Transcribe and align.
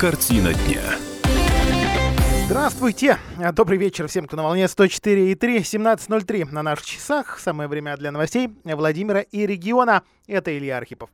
Картина 0.00 0.54
дня. 0.54 0.80
Здравствуйте! 2.46 3.18
Добрый 3.52 3.76
вечер 3.76 4.08
всем, 4.08 4.24
кто 4.24 4.34
на 4.34 4.44
волне 4.44 4.64
104,3, 4.64 5.58
17.03 5.58 6.50
на 6.50 6.62
наших 6.62 6.86
часах. 6.86 7.38
Самое 7.38 7.68
время 7.68 7.98
для 7.98 8.10
новостей 8.10 8.48
Владимира 8.64 9.20
и 9.20 9.46
региона. 9.46 10.02
Это 10.26 10.56
Илья 10.56 10.78
Архипов. 10.78 11.10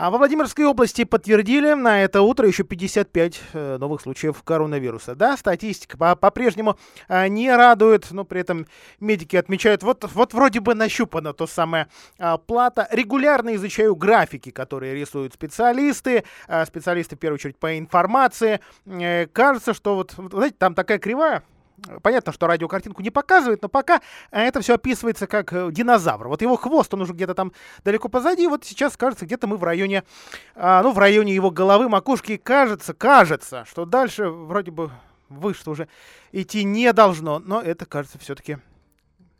А 0.00 0.08
во 0.08 0.16
Владимирской 0.16 0.64
области 0.64 1.04
подтвердили 1.04 1.74
на 1.74 2.02
это 2.02 2.22
утро 2.22 2.48
еще 2.48 2.64
55 2.64 3.40
э, 3.52 3.76
новых 3.76 4.00
случаев 4.00 4.42
коронавируса. 4.42 5.14
Да, 5.14 5.36
статистика 5.36 5.98
по-прежнему 6.16 6.78
э, 7.08 7.28
не 7.28 7.54
радует, 7.54 8.10
но 8.10 8.24
при 8.24 8.40
этом 8.40 8.66
медики 8.98 9.36
отмечают, 9.36 9.82
вот, 9.82 10.10
вот 10.14 10.32
вроде 10.32 10.60
бы 10.60 10.74
нащупана 10.74 11.34
то 11.34 11.46
самое 11.46 11.88
э, 12.18 12.38
плата. 12.46 12.88
Регулярно 12.90 13.54
изучаю 13.56 13.94
графики, 13.94 14.50
которые 14.50 14.94
рисуют 14.94 15.34
специалисты, 15.34 16.24
э, 16.48 16.64
специалисты 16.64 17.16
в 17.16 17.18
первую 17.18 17.34
очередь 17.34 17.58
по 17.58 17.78
информации. 17.78 18.60
Э, 18.86 19.26
кажется, 19.26 19.74
что 19.74 19.96
вот, 19.96 20.14
знаете, 20.16 20.56
там 20.58 20.74
такая 20.74 20.98
кривая, 20.98 21.42
Понятно, 22.02 22.32
что 22.32 22.46
радиокартинку 22.46 23.02
не 23.02 23.10
показывает, 23.10 23.62
но 23.62 23.68
пока 23.68 24.00
э, 24.30 24.40
это 24.40 24.60
все 24.60 24.74
описывается 24.74 25.26
как 25.26 25.52
э, 25.52 25.70
динозавр. 25.70 26.28
Вот 26.28 26.42
его 26.42 26.56
хвост, 26.56 26.92
он 26.94 27.02
уже 27.02 27.12
где-то 27.12 27.34
там 27.34 27.52
далеко 27.84 28.08
позади. 28.08 28.46
Вот 28.46 28.64
сейчас 28.64 28.96
кажется, 28.96 29.26
где-то 29.26 29.46
мы 29.46 29.56
в 29.56 29.64
районе, 29.64 30.04
а, 30.54 30.82
ну, 30.82 30.92
в 30.92 30.98
районе 30.98 31.34
его 31.34 31.50
головы, 31.50 31.88
макушки. 31.88 32.36
кажется, 32.36 32.94
кажется, 32.94 33.64
что 33.68 33.84
дальше 33.84 34.28
вроде 34.28 34.70
бы 34.70 34.90
выше 35.28 35.70
уже 35.70 35.88
идти 36.32 36.64
не 36.64 36.92
должно. 36.92 37.38
Но 37.38 37.60
это, 37.60 37.86
кажется, 37.86 38.18
все-таки 38.18 38.58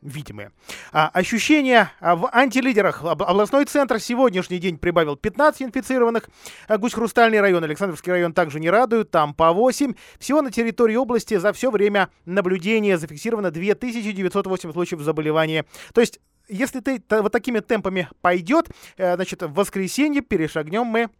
видимые. 0.03 0.53
А, 0.93 1.09
ощущения 1.09 1.93
а, 2.01 2.17
в 2.17 2.29
антилидерах. 2.33 3.05
Областной 3.05 3.65
центр 3.65 4.01
сегодняшний 4.01 4.59
день 4.59 4.79
прибавил 4.79 5.17
15 5.17 5.63
инфицированных. 5.63 6.29
А, 6.69 6.79
Гусь-Хрустальный 6.79 7.41
район, 7.41 7.65
Александровский 7.65 8.13
район 8.13 8.33
также 8.33 8.61
не 8.61 8.71
радуют, 8.71 9.11
там 9.11 9.35
по 9.35 9.52
8. 9.52 9.95
Всего 10.19 10.43
на 10.43 10.51
территории 10.51 10.97
области 10.97 11.37
за 11.37 11.52
все 11.52 11.71
время 11.71 12.09
наблюдения 12.24 12.99
зафиксировано 12.99 13.51
2908 13.51 14.73
случаев 14.73 15.01
заболевания. 15.01 15.65
То 15.95 16.01
есть, 16.01 16.21
если 16.49 16.80
ты 16.80 17.02
вот 17.11 17.33
такими 17.33 17.61
темпами 17.61 18.09
пойдет, 18.23 18.71
э, 18.96 19.15
значит, 19.15 19.43
в 19.43 19.52
воскресенье 19.52 20.21
перешагнем 20.21 20.85
мы 20.85 21.11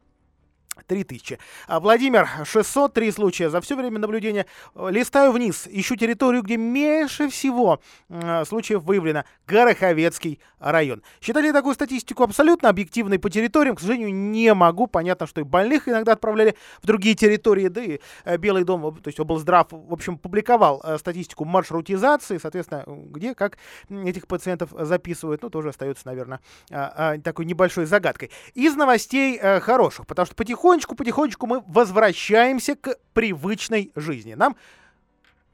3000. 0.87 1.39
А, 1.67 1.81
Владимир, 1.81 2.29
603 2.45 3.13
случая 3.13 3.51
за 3.51 3.61
все 3.61 3.77
время 3.77 3.99
наблюдения. 3.99 4.47
Листаю 4.75 5.33
вниз, 5.33 5.69
ищу 5.71 5.97
территорию, 5.97 6.43
где 6.43 6.57
меньше 6.57 7.29
всего 7.29 7.81
э, 8.09 8.45
случаев 8.45 8.83
выявлено. 8.83 9.25
Гороховецкий 9.47 10.41
район. 10.59 11.03
Считали 11.21 11.53
такую 11.53 11.75
статистику 11.75 12.23
абсолютно 12.23 12.69
объективной 12.69 13.19
по 13.19 13.31
территориям? 13.31 13.77
К 13.77 13.81
сожалению, 13.81 14.15
не 14.15 14.53
могу. 14.55 14.87
Понятно, 14.87 15.27
что 15.27 15.41
и 15.41 15.45
больных 15.45 15.89
иногда 15.89 16.13
отправляли 16.13 16.57
в 16.83 16.87
другие 16.87 17.15
территории, 17.15 17.69
да 17.69 17.83
и 17.83 18.01
э, 18.25 18.37
Белый 18.37 18.65
дом, 18.65 18.81
то 18.97 19.09
есть 19.09 19.21
облздрав, 19.21 19.69
в 19.71 19.93
общем, 19.93 20.19
публиковал 20.19 20.83
э, 20.85 20.99
статистику 20.99 21.45
маршрутизации, 21.45 22.39
соответственно, 22.39 22.85
где, 22.87 23.35
как 23.35 23.59
этих 23.89 24.27
пациентов 24.27 24.71
записывают, 24.79 25.43
ну, 25.43 25.51
тоже 25.51 25.71
остается, 25.71 26.07
наверное, 26.07 26.41
э, 26.71 26.89
э, 26.97 27.19
такой 27.21 27.45
небольшой 27.45 27.87
загадкой. 27.87 28.31
Из 28.55 28.75
новостей 28.75 29.39
э, 29.41 29.61
хороших, 29.61 30.07
потому 30.07 30.27
что 30.27 30.35
потихоньку 30.35 30.60
потихонечку-потихонечку 30.61 31.47
мы 31.47 31.63
возвращаемся 31.67 32.77
к 32.77 32.97
привычной 33.15 33.93
жизни. 33.97 34.35
Нам 34.35 34.57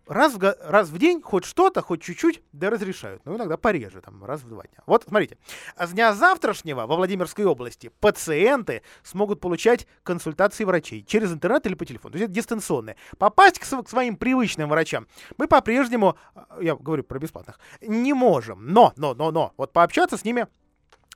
раз 0.06 0.34
в, 0.34 0.56
раз 0.64 0.88
в 0.88 0.98
день 0.98 1.22
хоть 1.22 1.44
что-то, 1.44 1.80
хоть 1.80 2.02
чуть-чуть, 2.02 2.42
да 2.52 2.70
разрешают. 2.70 3.22
Ну, 3.24 3.36
иногда 3.36 3.56
пореже, 3.56 4.00
там, 4.00 4.24
раз 4.24 4.42
в 4.42 4.48
два 4.48 4.64
дня. 4.64 4.82
Вот, 4.86 5.04
смотрите. 5.08 5.38
С 5.78 5.92
дня 5.92 6.12
завтрашнего 6.12 6.86
во 6.86 6.96
Владимирской 6.96 7.44
области 7.44 7.92
пациенты 8.00 8.82
смогут 9.04 9.40
получать 9.40 9.86
консультации 10.02 10.64
врачей 10.64 11.04
через 11.04 11.32
интернет 11.32 11.66
или 11.66 11.74
по 11.74 11.86
телефону. 11.86 12.12
То 12.12 12.18
есть 12.18 12.30
это 12.30 12.34
дистанционные. 12.34 12.96
Попасть 13.18 13.60
к, 13.60 13.64
к 13.64 13.88
своим 13.88 14.16
привычным 14.16 14.68
врачам 14.68 15.06
мы 15.38 15.46
по-прежнему, 15.46 16.16
а, 16.34 16.58
я 16.60 16.74
говорю 16.74 17.04
про 17.04 17.20
бесплатных, 17.20 17.60
не 17.80 18.12
можем. 18.12 18.66
Но, 18.72 18.92
но, 18.96 19.14
но, 19.14 19.30
но, 19.30 19.52
вот 19.56 19.72
пообщаться 19.72 20.16
с 20.16 20.24
ними 20.24 20.48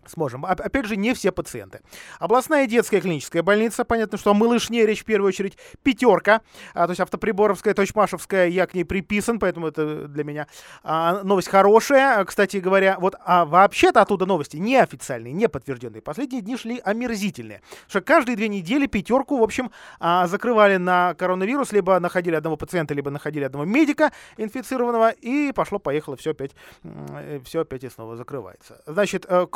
сможем. 0.07 0.45
Опять 0.45 0.87
же, 0.87 0.97
не 0.97 1.15
все 1.15 1.33
пациенты. 1.33 1.81
Областная 2.19 2.67
детская 2.67 3.01
клиническая 3.01 3.43
больница, 3.43 3.85
понятно, 3.85 4.19
что 4.19 4.31
о 4.31 4.35
малышне 4.35 4.87
речь 4.87 5.03
в 5.03 5.05
первую 5.05 5.29
очередь 5.29 5.57
пятерка, 5.83 6.43
а, 6.75 6.87
то 6.87 6.91
есть 6.91 7.01
автоприборовская, 7.01 7.75
точмашевская, 7.75 8.49
я 8.49 8.67
к 8.67 8.75
ней 8.75 8.85
приписан, 8.85 9.39
поэтому 9.39 9.69
это 9.69 10.09
для 10.09 10.25
меня 10.25 10.47
а, 10.83 11.23
новость 11.23 11.49
хорошая, 11.49 12.25
кстати 12.25 12.59
говоря. 12.59 12.97
Вот, 12.99 13.15
а 13.25 13.45
вообще-то 13.45 14.03
оттуда 14.03 14.27
новости 14.27 14.57
неофициальные, 14.57 15.33
не 15.33 15.49
подтвержденные. 15.49 16.03
Последние 16.03 16.43
дни 16.43 16.57
шли 16.57 16.81
омерзительные, 16.83 17.63
что 17.89 18.01
каждые 18.01 18.37
две 18.37 18.49
недели 18.49 18.87
пятерку, 18.87 19.39
в 19.39 19.43
общем, 19.43 19.71
а, 19.99 20.27
закрывали 20.27 20.77
на 20.77 21.15
коронавирус, 21.15 21.73
либо 21.73 21.99
находили 22.01 22.35
одного 22.35 22.57
пациента, 22.57 22.95
либо 22.95 23.11
находили 23.11 23.45
одного 23.45 23.65
медика 23.65 24.13
инфицированного, 24.37 25.11
и 25.11 25.53
пошло-поехало, 25.53 26.17
все 26.17 26.31
опять, 26.31 26.53
э, 26.83 27.41
все 27.45 27.61
опять 27.61 27.85
и 27.85 27.89
снова 27.89 28.17
закрывается. 28.17 28.83
Значит, 28.87 29.27
э, 29.29 29.47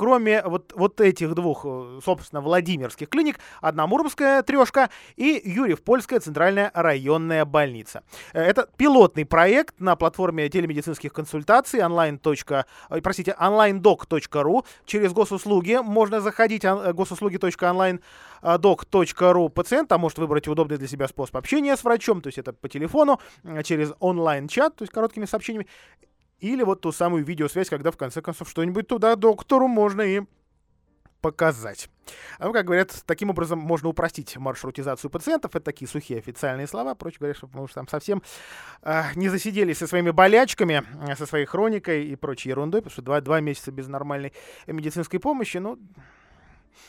вот, 0.43 0.73
вот 0.75 1.01
этих 1.01 1.35
двух, 1.35 1.65
э, 1.65 2.01
собственно, 2.05 2.41
Владимирских 2.41 3.09
клиник, 3.09 3.39
одна 3.61 3.87
Муромская 3.87 4.43
трешка 4.43 4.91
и 5.17 5.41
Юрьев 5.45 5.83
Польская 5.83 6.21
центральная 6.21 6.71
районная 6.75 7.45
больница. 7.45 8.03
Э, 8.33 8.43
это 8.43 8.69
пилотный 8.77 9.25
проект 9.25 9.81
на 9.81 9.97
платформе 9.97 10.49
телемедицинских 10.49 11.13
консультаций 11.13 11.85
онлайн. 11.85 12.21
Э, 12.25 12.63
простите, 13.03 13.37
onlinedoc.ru. 13.39 14.65
Через 14.87 15.13
госуслуги 15.13 15.81
можно 15.83 16.21
заходить 16.21 16.65
госуслуги.онлайн 16.65 18.01
doc.ru 18.43 19.49
пациент, 19.49 19.91
а 19.93 19.99
может 19.99 20.19
выбрать 20.19 20.49
удобный 20.49 20.77
для 20.77 20.89
себя 20.89 21.09
способ 21.09 21.37
общения 21.37 21.77
с 21.77 21.85
врачом, 21.85 22.21
то 22.21 22.29
есть 22.29 22.39
это 22.39 22.53
по 22.53 22.69
телефону, 22.69 23.19
через 23.63 23.93
онлайн-чат, 24.01 24.77
то 24.77 24.83
есть 24.83 24.93
короткими 24.93 25.25
сообщениями, 25.25 25.67
или 26.41 26.63
вот 26.63 26.81
ту 26.81 26.93
самую 26.93 27.25
видеосвязь, 27.25 27.69
когда 27.69 27.91
в 27.91 27.97
конце 27.97 28.23
концов 28.23 28.49
что-нибудь 28.49 28.89
туда 28.89 29.17
доктору 29.17 29.69
можно 29.69 30.03
и 30.03 30.23
показать. 31.25 31.89
Ну, 32.39 32.53
как 32.53 32.67
говорят, 32.67 33.03
таким 33.07 33.31
образом 33.31 33.59
можно 33.59 33.89
упростить 33.89 34.37
маршрутизацию 34.37 35.11
пациентов. 35.11 35.57
Это 35.57 35.65
такие 35.65 35.89
сухие 35.89 36.19
официальные 36.19 36.67
слова. 36.67 36.95
Проще 36.95 37.17
говоря, 37.19 37.35
чтобы 37.35 37.57
мы 37.57 37.65
уж 37.65 37.73
там 37.73 37.89
совсем 37.89 38.23
э, 38.83 39.05
не 39.15 39.31
засиделись 39.31 39.79
со 39.79 39.87
своими 39.87 40.11
болячками, 40.11 40.85
со 41.17 41.25
своей 41.25 41.47
хроникой 41.47 42.09
и 42.09 42.15
прочей 42.15 42.51
ерундой, 42.51 42.83
потому 42.83 42.93
что 42.93 43.01
два, 43.01 43.23
два 43.23 43.41
месяца 43.41 43.73
без 43.73 43.89
нормальной 43.89 44.35
медицинской 44.67 45.19
помощи, 45.19 45.57
ну, 45.57 45.79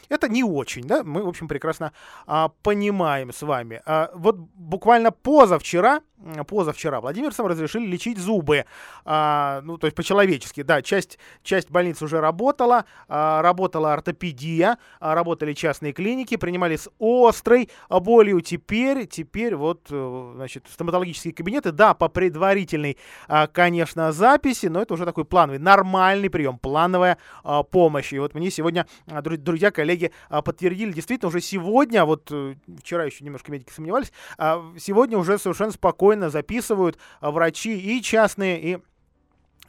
это 0.09 0.27
не 0.27 0.43
очень, 0.43 0.83
да, 0.83 1.03
мы, 1.03 1.23
в 1.23 1.27
общем, 1.27 1.47
прекрасно 1.47 1.93
а, 2.27 2.49
понимаем 2.61 3.31
с 3.31 3.41
вами. 3.41 3.81
А, 3.85 4.11
вот 4.13 4.35
буквально 4.35 5.11
позавчера, 5.11 6.01
позавчера 6.47 7.01
Владимирцам 7.01 7.47
разрешили 7.47 7.85
лечить 7.85 8.17
зубы, 8.17 8.65
а, 9.03 9.61
ну, 9.63 9.77
то 9.77 9.87
есть 9.87 9.95
по-человечески, 9.95 10.63
да, 10.63 10.81
часть, 10.81 11.19
часть 11.43 11.69
больниц 11.69 12.01
уже 12.01 12.19
работала, 12.19 12.85
а, 13.07 13.41
работала 13.41 13.93
ортопедия, 13.93 14.77
а, 14.99 15.15
работали 15.15 15.53
частные 15.53 15.93
клиники, 15.93 16.37
принимали 16.37 16.75
с 16.75 16.89
острой 16.99 17.69
болью, 17.89 18.41
теперь, 18.41 19.07
теперь 19.07 19.55
вот, 19.55 19.87
э, 19.89 20.31
значит, 20.35 20.65
стоматологические 20.71 21.33
кабинеты, 21.33 21.71
да, 21.71 21.93
по 21.93 22.09
предварительной, 22.09 22.97
а, 23.27 23.47
конечно, 23.47 24.11
записи, 24.11 24.67
но 24.67 24.81
это 24.81 24.93
уже 24.93 25.05
такой 25.05 25.25
плановый, 25.25 25.59
нормальный 25.59 26.29
прием, 26.29 26.57
плановая 26.57 27.17
а, 27.43 27.63
помощь. 27.63 28.13
И 28.13 28.19
вот 28.19 28.33
мне 28.33 28.49
сегодня, 28.51 28.87
а, 29.07 29.21
друзья, 29.21 29.71
коллеги 29.71 30.11
а, 30.29 30.41
подтвердили, 30.41 30.91
действительно, 30.91 31.29
уже 31.29 31.41
сегодня, 31.41 32.05
вот 32.05 32.29
э, 32.31 32.55
вчера 32.79 33.03
еще 33.05 33.23
немножко 33.23 33.51
медики 33.51 33.71
сомневались, 33.71 34.11
а, 34.37 34.63
сегодня 34.77 35.17
уже 35.17 35.37
совершенно 35.37 35.71
спокойно 35.71 36.14
записывают 36.29 36.97
а, 37.19 37.31
врачи 37.31 37.77
и 37.77 38.01
частные, 38.01 38.61
и 38.61 38.79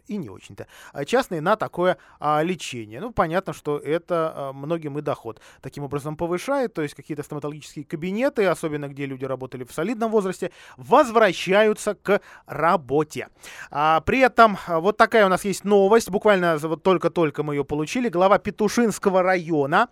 и 0.09 0.17
не 0.17 0.29
очень-то 0.29 0.67
а 0.93 1.05
частные 1.05 1.41
на 1.41 1.57
такое 1.57 1.99
а, 2.21 2.43
лечение. 2.43 3.01
Ну, 3.01 3.13
понятно, 3.13 3.53
что 3.53 3.79
это 3.79 4.33
а, 4.35 4.53
многим 4.53 4.99
и 4.99 5.03
доход 5.03 5.41
таким 5.61 5.85
образом 5.85 6.17
повышает, 6.17 6.75
то 6.75 6.83
есть 6.83 6.95
какие-то 6.95 7.23
стоматологические 7.23 7.85
кабинеты, 7.85 8.47
особенно 8.47 8.89
где 8.89 9.07
люди 9.07 9.25
работали 9.25 9.65
в 9.65 9.73
солидном 9.73 10.11
возрасте, 10.11 10.51
возвращаются 10.77 11.95
к 11.95 12.21
работе. 12.47 13.29
А, 13.71 14.01
при 14.01 14.21
этом 14.21 14.59
а, 14.67 14.81
вот 14.81 14.97
такая 14.97 15.27
у 15.27 15.29
нас 15.29 15.45
есть 15.45 15.65
новость, 15.65 16.11
буквально 16.11 16.59
вот 16.59 16.83
только-только 16.83 17.43
мы 17.43 17.55
ее 17.55 17.65
получили. 17.65 18.09
Глава 18.09 18.39
Петушинского 18.39 19.23
района 19.23 19.89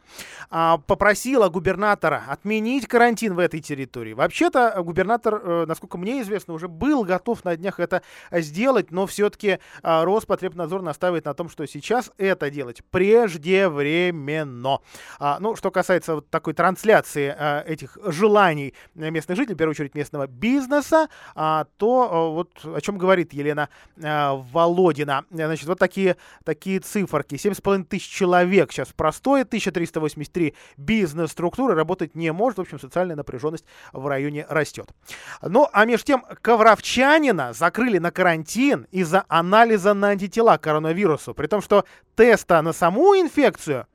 а, 0.51 0.79
попросила 0.79 1.49
губернатора 1.49 2.25
отменить 2.29 2.87
карантин 2.87 3.35
в 3.35 3.39
этой 3.39 3.61
территории. 3.61 4.13
Вообще-то 4.13 4.83
губернатор, 4.83 5.41
а, 5.43 5.67
насколько 5.67 5.99
мне 5.99 6.23
известно, 6.23 6.55
уже 6.55 6.69
был 6.69 7.05
готов 7.05 7.45
на 7.45 7.57
днях 7.57 7.81
это 7.81 8.03
сделать, 8.31 8.91
но 8.91 9.07
все-таки 9.07 9.59
а, 9.83 10.04
Роспотребнадзор 10.05 10.83
настаивает 10.83 11.25
на 11.25 11.35
том, 11.35 11.49
что 11.49 11.67
сейчас 11.67 12.13
это 12.19 12.51
делать 12.51 12.83
преждевременно. 12.91 14.79
А, 15.19 15.39
ну, 15.41 15.57
что 15.57 15.71
касается 15.71 16.17
вот 16.17 16.31
такой 16.31 16.55
трансляции 16.55 17.35
а, 17.37 17.63
этих 17.67 17.99
желаний 18.05 18.75
местных 18.95 19.37
жителей, 19.37 19.55
в 19.55 19.59
первую 19.59 19.73
очередь 19.73 19.95
местного 19.95 20.27
бизнеса, 20.27 21.09
а, 21.35 21.67
то 21.77 22.09
а, 22.11 22.29
вот 22.31 22.51
о 22.65 22.81
чем 22.81 22.99
говорит 22.99 23.33
Елена 23.33 23.69
а, 24.03 24.35
Володина. 24.35 25.25
Значит, 25.31 25.67
вот 25.67 25.79
такие, 25.79 26.17
такие 26.45 26.81
циферки. 26.81 27.35
7,5 27.35 27.85
тысяч 27.85 28.09
человек 28.09 28.73
сейчас 28.73 28.89
простое, 28.93 29.43
1383 29.43 30.55
бизнес-структуры 30.77 31.75
работать 31.75 32.15
не 32.15 32.33
может. 32.33 32.59
В 32.59 32.63
общем, 32.63 32.79
социальная 32.79 33.17
напряженность 33.17 33.65
в 33.93 34.07
районе 34.07 34.47
растет. 34.49 34.89
Ну, 35.43 35.69
а 35.73 35.85
между 35.85 36.07
тем, 36.07 36.25
ковровчанина 36.43 37.53
закрыли 37.53 37.99
на 37.99 38.11
карантин 38.11 38.87
из-за 38.91 39.25
анализа 39.29 39.94
на 39.95 40.09
антитела 40.09 40.57
к 40.57 40.63
коронавирусу, 40.63 41.35
при 41.35 41.47
том, 41.47 41.63
что 41.63 41.85
теста 42.15 42.61
на 42.63 42.73
саму 42.73 43.15
инфекцию 43.15 43.87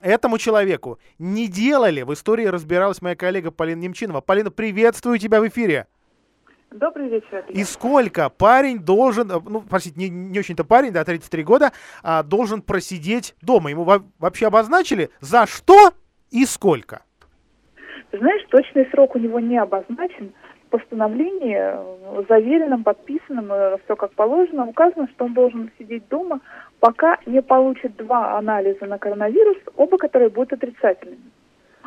этому 0.00 0.38
человеку 0.38 0.98
не 1.18 1.48
делали. 1.48 2.02
В 2.02 2.12
истории 2.12 2.46
разбиралась 2.46 3.02
моя 3.02 3.16
коллега 3.16 3.50
Полина 3.50 3.80
Немчинова. 3.80 4.20
Полина, 4.20 4.50
приветствую 4.50 5.18
тебя 5.18 5.40
в 5.40 5.48
эфире. 5.48 5.86
Добрый 6.70 7.08
вечер. 7.08 7.46
И 7.48 7.64
сколько 7.64 8.28
парень 8.28 8.78
должен, 8.78 9.30
э, 9.30 9.40
ну, 9.42 9.62
простите, 9.62 9.98
не, 9.98 10.10
не 10.10 10.38
очень-то 10.38 10.64
парень, 10.64 10.92
да, 10.92 11.02
33 11.02 11.42
года, 11.42 11.72
а, 12.02 12.22
должен 12.22 12.60
просидеть 12.60 13.34
дома? 13.40 13.70
Ему 13.70 13.84
во- 13.84 14.04
вообще 14.18 14.48
обозначили, 14.48 15.08
за 15.20 15.46
что 15.46 15.92
и 16.30 16.44
сколько? 16.44 17.02
знаешь, 18.12 18.42
точный 18.50 18.86
срок 18.90 19.14
у 19.14 19.18
него 19.18 19.40
не 19.40 19.58
обозначен. 19.58 20.32
Постановлении, 20.68 21.56
э, 21.58 22.22
заверенном, 22.28 22.84
подписанном, 22.84 23.52
э, 23.52 23.78
все 23.84 23.96
как 23.96 24.12
положено, 24.12 24.66
указано, 24.66 25.08
что 25.08 25.24
он 25.24 25.34
должен 25.34 25.70
сидеть 25.78 26.08
дома, 26.08 26.40
пока 26.80 27.18
не 27.26 27.42
получит 27.42 27.96
два 27.96 28.38
анализа 28.38 28.86
на 28.86 28.98
коронавирус, 28.98 29.58
оба 29.76 29.98
которые 29.98 30.30
будут 30.30 30.52
отрицательными. 30.52 31.30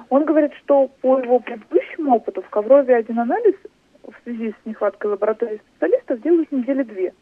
Он 0.09 0.25
говорит, 0.25 0.53
что 0.55 0.89
по 1.01 1.19
его 1.19 1.39
предыдущему 1.39 2.15
опыту 2.15 2.41
в 2.41 2.49
Коврове 2.49 2.95
один 2.95 3.19
анализ 3.19 3.55
в 4.03 4.13
связи 4.23 4.51
с 4.51 4.65
нехваткой 4.65 5.11
лаборатории 5.11 5.61
специалистов 5.69 6.21
делают 6.21 6.51
недели 6.51 6.83
две. 6.83 7.13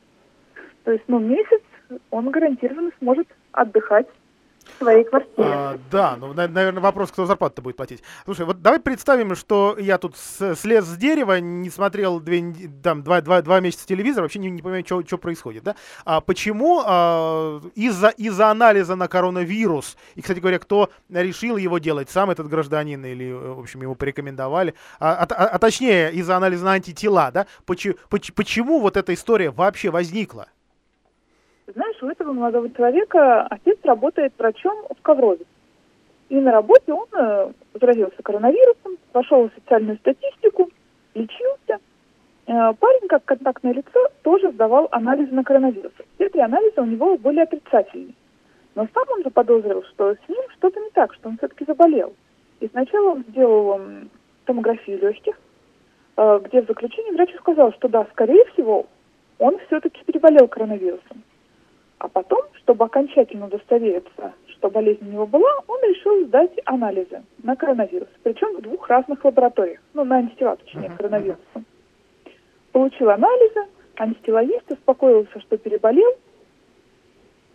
То 0.86 0.92
есть, 0.92 1.04
ну, 1.08 1.20
месяц 1.20 1.62
он 2.10 2.30
гарантированно 2.30 2.92
сможет 3.00 3.28
отдыхать 3.52 4.08
своей 4.80 5.04
квартире. 5.04 5.34
А, 5.38 5.78
да, 5.92 6.16
ну, 6.20 6.34
на- 6.34 6.48
наверное, 6.48 6.82
вопрос, 6.82 7.12
кто 7.12 7.26
зарплату 7.26 7.62
будет 7.62 7.76
платить. 7.76 8.02
Слушай, 8.26 8.46
вот 8.46 8.62
давай 8.62 8.80
представим, 8.80 9.36
что 9.36 9.76
я 9.80 9.98
тут 9.98 10.16
слез 10.18 10.86
с 10.86 10.98
дерева, 10.98 11.40
не 11.40 11.70
смотрел 11.70 12.20
две, 12.20 12.44
там, 12.84 13.04
два, 13.04 13.22
два, 13.22 13.42
два 13.42 13.60
месяца 13.60 13.86
телевизор, 13.88 14.24
вообще 14.24 14.40
не, 14.40 14.50
не 14.50 14.62
понимаю, 14.62 14.84
что 14.86 15.18
происходит, 15.18 15.64
да? 15.64 15.76
А 16.06 16.22
почему 16.22 16.82
а, 16.86 17.62
из-за 17.76 18.10
из 18.10 18.40
анализа 18.40 18.96
на 18.96 19.08
коронавирус, 19.08 19.98
и, 20.16 20.22
кстати 20.22 20.40
говоря, 20.40 20.60
кто 20.60 20.90
решил 21.10 21.58
его 21.58 21.78
делать, 21.78 22.10
сам 22.10 22.30
этот 22.30 22.48
гражданин 22.48 23.04
или, 23.06 23.30
э, 23.30 23.54
в 23.54 23.60
общем, 23.60 23.82
ему 23.82 23.96
порекомендовали, 23.96 24.74
а, 25.00 25.14
а- 25.14 25.28
а- 25.34 25.48
а 25.48 25.60
точнее, 25.60 26.12
из-за 26.14 26.38
анализа 26.38 26.66
на 26.66 26.72
антитела, 26.74 27.32
да? 27.32 27.46
Почему, 27.66 27.96
почему 28.36 28.80
вот 28.80 28.98
эта 28.98 29.14
история 29.14 29.52
вообще 29.52 29.90
возникла? 29.90 30.48
Знаешь, 31.74 32.02
у 32.02 32.08
этого 32.08 32.34
молодого 32.34 32.70
человека 32.72 33.44
отец 33.44 33.78
работает 33.84 34.34
врачом 34.38 34.76
в 34.90 35.02
Коврове. 35.04 35.46
И 36.30 36.36
на 36.36 36.52
работе 36.52 36.94
он 36.94 37.08
э, 37.12 37.52
заразился 37.80 38.24
коронавирусом, 38.24 38.98
пошел 39.12 39.50
в 39.50 39.54
социальную 39.54 39.98
статистику, 39.98 40.70
лечился. 41.14 41.80
Э, 42.48 42.74
парень, 42.74 43.08
как 43.08 43.24
контактное 43.26 43.74
лицо, 43.74 44.00
тоже 44.24 44.52
сдавал 44.52 44.88
анализы 44.92 45.32
на 45.34 45.44
коронавирус. 45.44 45.92
Все 46.16 46.30
три 46.30 46.42
анализа 46.42 46.82
у 46.82 46.86
него 46.86 47.18
были 47.18 47.40
отрицательные. 47.40 48.16
Но 48.74 48.88
сам 48.94 49.06
он 49.10 49.24
заподозрил, 49.24 49.84
что 49.84 50.16
с 50.16 50.30
ним 50.30 50.42
что-то 50.58 50.80
не 50.80 50.90
так, 50.92 51.14
что 51.14 51.30
он 51.30 51.38
все-таки 51.38 51.66
заболел. 51.66 52.14
И 52.62 52.68
сначала 52.68 53.12
он 53.12 53.26
сделал 53.30 53.80
томографию 54.46 55.00
легких, 55.00 55.40
э, 56.18 56.40
где 56.46 56.62
в 56.64 56.68
заключении 56.68 57.12
врач 57.12 57.36
сказал, 57.36 57.74
что 57.74 57.88
да, 57.88 58.08
скорее 58.12 58.46
всего, 58.54 58.88
он 59.38 59.60
все-таки 59.68 60.04
переболел 60.06 60.48
коронавирусом. 60.48 61.24
А 62.00 62.08
потом, 62.08 62.42
чтобы 62.56 62.86
окончательно 62.86 63.48
удостовериться, 63.48 64.34
что 64.48 64.70
болезнь 64.70 65.06
у 65.08 65.12
него 65.12 65.28
была, 65.28 65.52
он 65.68 65.82
решил 65.84 66.26
сдать 66.26 66.52
анализы 66.66 67.24
на 67.44 67.58
коронавирус. 67.58 68.08
Причем 68.24 68.56
в 68.56 68.62
двух 68.62 68.88
разных 68.88 69.24
лабораториях. 69.26 69.82
Ну, 69.94 70.06
на 70.06 70.18
антитела, 70.18 70.56
точнее, 70.56 70.92
коронавирусом. 70.96 71.66
Получил 72.72 73.10
анализы, 73.10 73.68
антитела 73.98 74.40
есть, 74.40 74.72
успокоился, 74.72 75.42
что 75.42 75.58
переболел. 75.58 76.12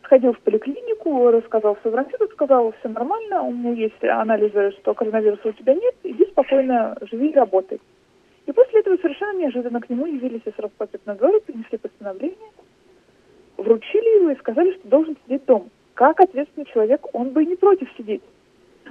Сходил 0.03 0.35
в 0.35 0.41
поликлинику, 0.41 1.31
рассказал 1.31 1.77
все 1.77 1.89
врачу, 1.89 2.15
тот 2.19 2.31
сказал, 2.33 2.75
все 2.81 2.91
нормально, 2.91 3.43
у 3.43 3.51
меня 3.51 3.73
есть 3.73 4.05
анализы, 4.05 4.73
что 4.73 4.93
коронавируса 4.93 5.49
у 5.49 5.53
тебя 5.53 5.73
нет, 5.73 5.95
иди 6.03 6.27
спокойно, 6.27 6.99
живи 7.11 7.31
и 7.31 7.35
работай. 7.35 7.81
И 8.45 8.53
после 8.53 8.81
этого 8.81 8.99
совершенно 8.99 9.39
неожиданно 9.39 9.81
к 9.81 9.89
нему 9.89 10.05
явились 10.05 10.43
из 10.45 10.53
Роспотребнадзора, 10.59 11.41
принесли 11.41 11.79
постановление, 11.79 12.51
вручили 13.57 14.21
его 14.21 14.31
и 14.31 14.39
сказали, 14.39 14.73
что 14.75 14.89
должен 14.89 15.17
сидеть 15.25 15.45
дома. 15.45 15.67
Как 15.95 16.21
ответственный 16.21 16.67
человек, 16.67 17.07
он 17.13 17.31
бы 17.31 17.43
и 17.43 17.47
не 17.47 17.57
против 17.57 17.89
сидеть. 17.97 18.23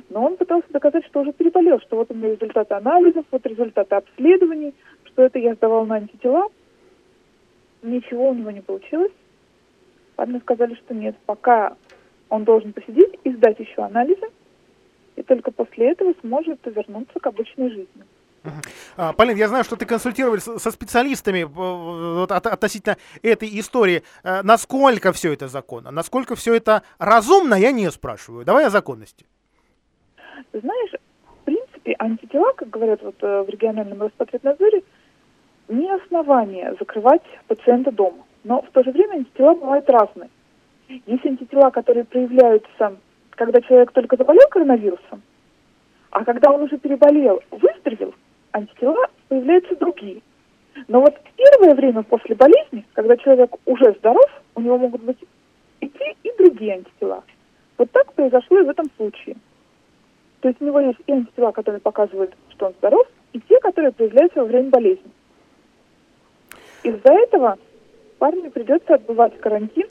Но 0.09 0.25
он 0.25 0.37
пытался 0.37 0.67
доказать, 0.69 1.05
что 1.05 1.21
уже 1.21 1.33
переболел, 1.33 1.79
что 1.81 1.97
вот 1.97 2.11
у 2.11 2.13
меня 2.13 2.31
результаты 2.31 2.73
анализов, 2.73 3.25
вот 3.31 3.45
результаты 3.45 3.95
обследований, 3.95 4.73
что 5.05 5.23
это 5.23 5.39
я 5.39 5.53
сдавал 5.55 5.85
на 5.85 5.95
антитела. 5.95 6.49
Ничего 7.81 8.29
у 8.29 8.33
него 8.33 8.51
не 8.51 8.61
получилось. 8.61 9.11
Парни 10.15 10.39
сказали, 10.39 10.75
что 10.75 10.93
нет, 10.93 11.15
пока 11.25 11.75
он 12.29 12.43
должен 12.43 12.73
посидеть 12.73 13.19
и 13.23 13.31
сдать 13.31 13.59
еще 13.59 13.81
анализы, 13.81 14.27
и 15.15 15.23
только 15.23 15.51
после 15.51 15.91
этого 15.91 16.13
сможет 16.21 16.59
вернуться 16.65 17.19
к 17.19 17.27
обычной 17.27 17.69
жизни. 17.69 18.03
А, 18.97 19.13
Полин, 19.13 19.37
я 19.37 19.47
знаю, 19.47 19.63
что 19.63 19.75
ты 19.75 19.85
консультировались 19.85 20.43
со 20.43 20.71
специалистами 20.71 21.43
вот, 21.43 22.31
от- 22.31 22.47
относительно 22.47 22.97
этой 23.21 23.47
истории. 23.59 24.03
Э, 24.23 24.41
Насколько 24.43 25.11
все 25.13 25.33
это 25.33 25.47
законно? 25.47 25.91
Насколько 25.91 26.35
все 26.35 26.53
это 26.53 26.83
разумно, 26.99 27.55
я 27.55 27.71
не 27.71 27.89
спрашиваю. 27.91 28.45
Давай 28.45 28.65
о 28.65 28.69
законности. 28.69 29.25
Знаешь, 30.51 30.91
в 31.41 31.45
принципе, 31.45 31.95
антитела, 31.99 32.53
как 32.53 32.69
говорят 32.69 33.01
вот 33.01 33.15
э, 33.21 33.43
в 33.43 33.49
региональном 33.49 34.01
Роспотребнадзоре, 34.01 34.83
не 35.69 35.89
основание 35.91 36.75
закрывать 36.79 37.23
пациента 37.47 37.91
дома. 37.91 38.25
Но 38.43 38.61
в 38.61 38.69
то 38.71 38.83
же 38.83 38.91
время 38.91 39.13
антитела 39.15 39.53
бывают 39.53 39.89
разные. 39.89 40.29
Есть 40.89 41.25
антитела, 41.25 41.69
которые 41.71 42.03
проявляются, 42.03 42.97
когда 43.31 43.61
человек 43.61 43.91
только 43.93 44.17
заболел 44.17 44.47
коронавирусом, 44.51 45.21
а 46.11 46.23
когда 46.25 46.51
он 46.51 46.63
уже 46.63 46.77
переболел, 46.77 47.41
выздоровел, 47.49 48.13
антитела 48.53 49.07
появляются 49.27 49.75
другие. 49.75 50.21
Но 50.87 51.01
вот 51.01 51.15
в 51.15 51.35
первое 51.35 51.75
время 51.75 52.03
после 52.03 52.35
болезни, 52.35 52.85
когда 52.93 53.17
человек 53.17 53.55
уже 53.65 53.93
здоров, 53.99 54.29
у 54.55 54.61
него 54.61 54.77
могут 54.77 55.03
быть 55.03 55.17
и 55.81 55.89
те, 55.89 56.15
и 56.23 56.31
другие 56.37 56.75
антитела. 56.75 57.23
Вот 57.77 57.91
так 57.91 58.13
произошло 58.13 58.59
и 58.59 58.63
в 58.63 58.69
этом 58.69 58.85
случае. 58.97 59.35
То 60.41 60.49
есть 60.49 60.61
у 60.61 60.65
него 60.65 60.79
есть 60.79 60.99
и 61.05 61.11
антитела, 61.11 61.51
которые 61.51 61.81
показывают, 61.81 62.33
что 62.49 62.67
он 62.67 62.73
здоров, 62.79 63.07
и 63.33 63.39
те, 63.41 63.59
которые 63.59 63.91
появляются 63.91 64.39
во 64.39 64.45
время 64.45 64.69
болезни. 64.69 65.11
Из-за 66.83 67.13
этого 67.13 67.57
парню 68.19 68.51
придется 68.51 68.95
отбывать 68.95 69.39
карантин 69.39 69.87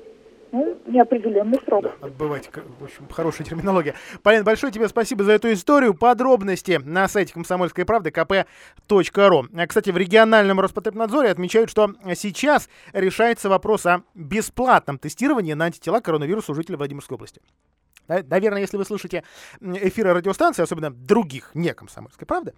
ну, 0.53 0.79
неопределенный 0.87 1.59
срок. 1.65 1.85
Да, 1.85 2.07
отбывать, 2.07 2.51
в 2.79 2.85
общем, 2.85 3.09
хорошая 3.11 3.47
терминология. 3.47 3.95
Полин, 4.23 4.45
большое 4.45 4.73
тебе 4.73 4.87
спасибо 4.89 5.25
за 5.25 5.33
эту 5.33 5.53
историю. 5.53 5.95
Подробности 5.95 6.81
на 6.85 7.09
сайте 7.09 7.33
комсомольской 7.33 7.85
правды 7.85 8.11
kp.ru. 8.11 9.47
А, 9.57 9.67
Кстати, 9.67 9.91
в 9.91 9.97
региональном 9.97 10.61
Роспотребнадзоре 10.61 11.31
отмечают, 11.31 11.71
что 11.71 11.95
сейчас 12.15 12.69
решается 12.93 13.49
вопрос 13.49 13.87
о 13.87 14.03
бесплатном 14.15 14.99
тестировании 14.99 15.55
на 15.55 15.65
антитела 15.65 16.01
к 16.01 16.05
коронавирусу 16.05 16.53
у 16.53 16.55
жителей 16.55 16.77
Владимирской 16.77 17.15
области. 17.15 17.41
Наверное, 18.09 18.61
если 18.61 18.77
вы 18.77 18.85
слушаете 18.85 19.25
м, 19.61 19.77
эфиры 19.77 20.13
радиостанции, 20.13 20.63
особенно 20.63 20.91
других, 20.91 21.51
не 21.55 21.73
комсомольской 21.73 22.27
правды, 22.27 22.55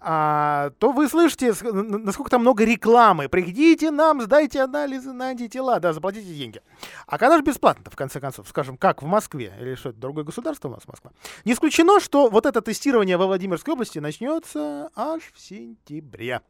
а, 0.00 0.70
то 0.78 0.92
вы 0.92 1.08
слышите, 1.08 1.54
насколько 1.62 2.30
там 2.30 2.42
много 2.42 2.64
рекламы. 2.64 3.28
Приходите 3.28 3.90
нам, 3.90 4.20
сдайте 4.22 4.60
анализы 4.62 5.12
на 5.12 5.28
антитела, 5.28 5.80
да, 5.80 5.92
заплатите 5.92 6.32
деньги. 6.34 6.60
А 7.06 7.18
когда 7.18 7.36
же 7.36 7.42
бесплатно-то, 7.42 7.90
в 7.90 7.96
конце 7.96 8.20
концов, 8.20 8.48
скажем, 8.48 8.76
как 8.76 9.02
в 9.02 9.06
Москве, 9.06 9.54
или 9.60 9.74
что, 9.74 9.90
это 9.90 9.98
другое 9.98 10.24
государство 10.24 10.68
у 10.68 10.72
нас 10.72 10.86
Москва? 10.86 11.12
Не 11.44 11.52
исключено, 11.52 12.00
что 12.00 12.28
вот 12.28 12.46
это 12.46 12.60
тестирование 12.60 13.16
во 13.16 13.26
Владимирской 13.26 13.74
области 13.74 13.98
начнется 13.98 14.90
аж 14.94 15.22
в 15.34 15.40
сентябре. 15.40 16.40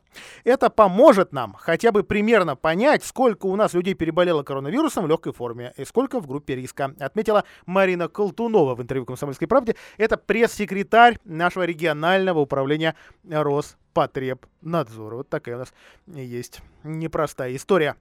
Это 0.44 0.70
поможет 0.70 1.32
нам 1.32 1.54
хотя 1.54 1.92
бы 1.92 2.02
примерно 2.02 2.56
понять, 2.56 3.04
сколько 3.04 3.46
у 3.46 3.56
нас 3.56 3.74
людей 3.74 3.94
переболело 3.94 4.42
коронавирусом 4.42 5.04
в 5.04 5.08
легкой 5.08 5.32
форме 5.32 5.72
и 5.76 5.84
сколько 5.84 6.20
в 6.20 6.26
группе 6.26 6.56
риска, 6.56 6.94
отметила 6.98 7.44
Марина 7.66 8.08
Колтунова 8.30 8.74
в 8.74 8.82
интервью 8.82 9.06
«Комсомольской 9.06 9.48
правде». 9.48 9.74
Это 9.98 10.16
пресс-секретарь 10.16 11.18
нашего 11.24 11.64
регионального 11.64 12.38
управления 12.38 12.94
Роспотребнадзора. 13.28 15.16
Вот 15.16 15.28
такая 15.28 15.56
у 15.56 15.58
нас 15.58 15.74
есть 16.06 16.60
непростая 16.84 17.56
история. 17.56 17.96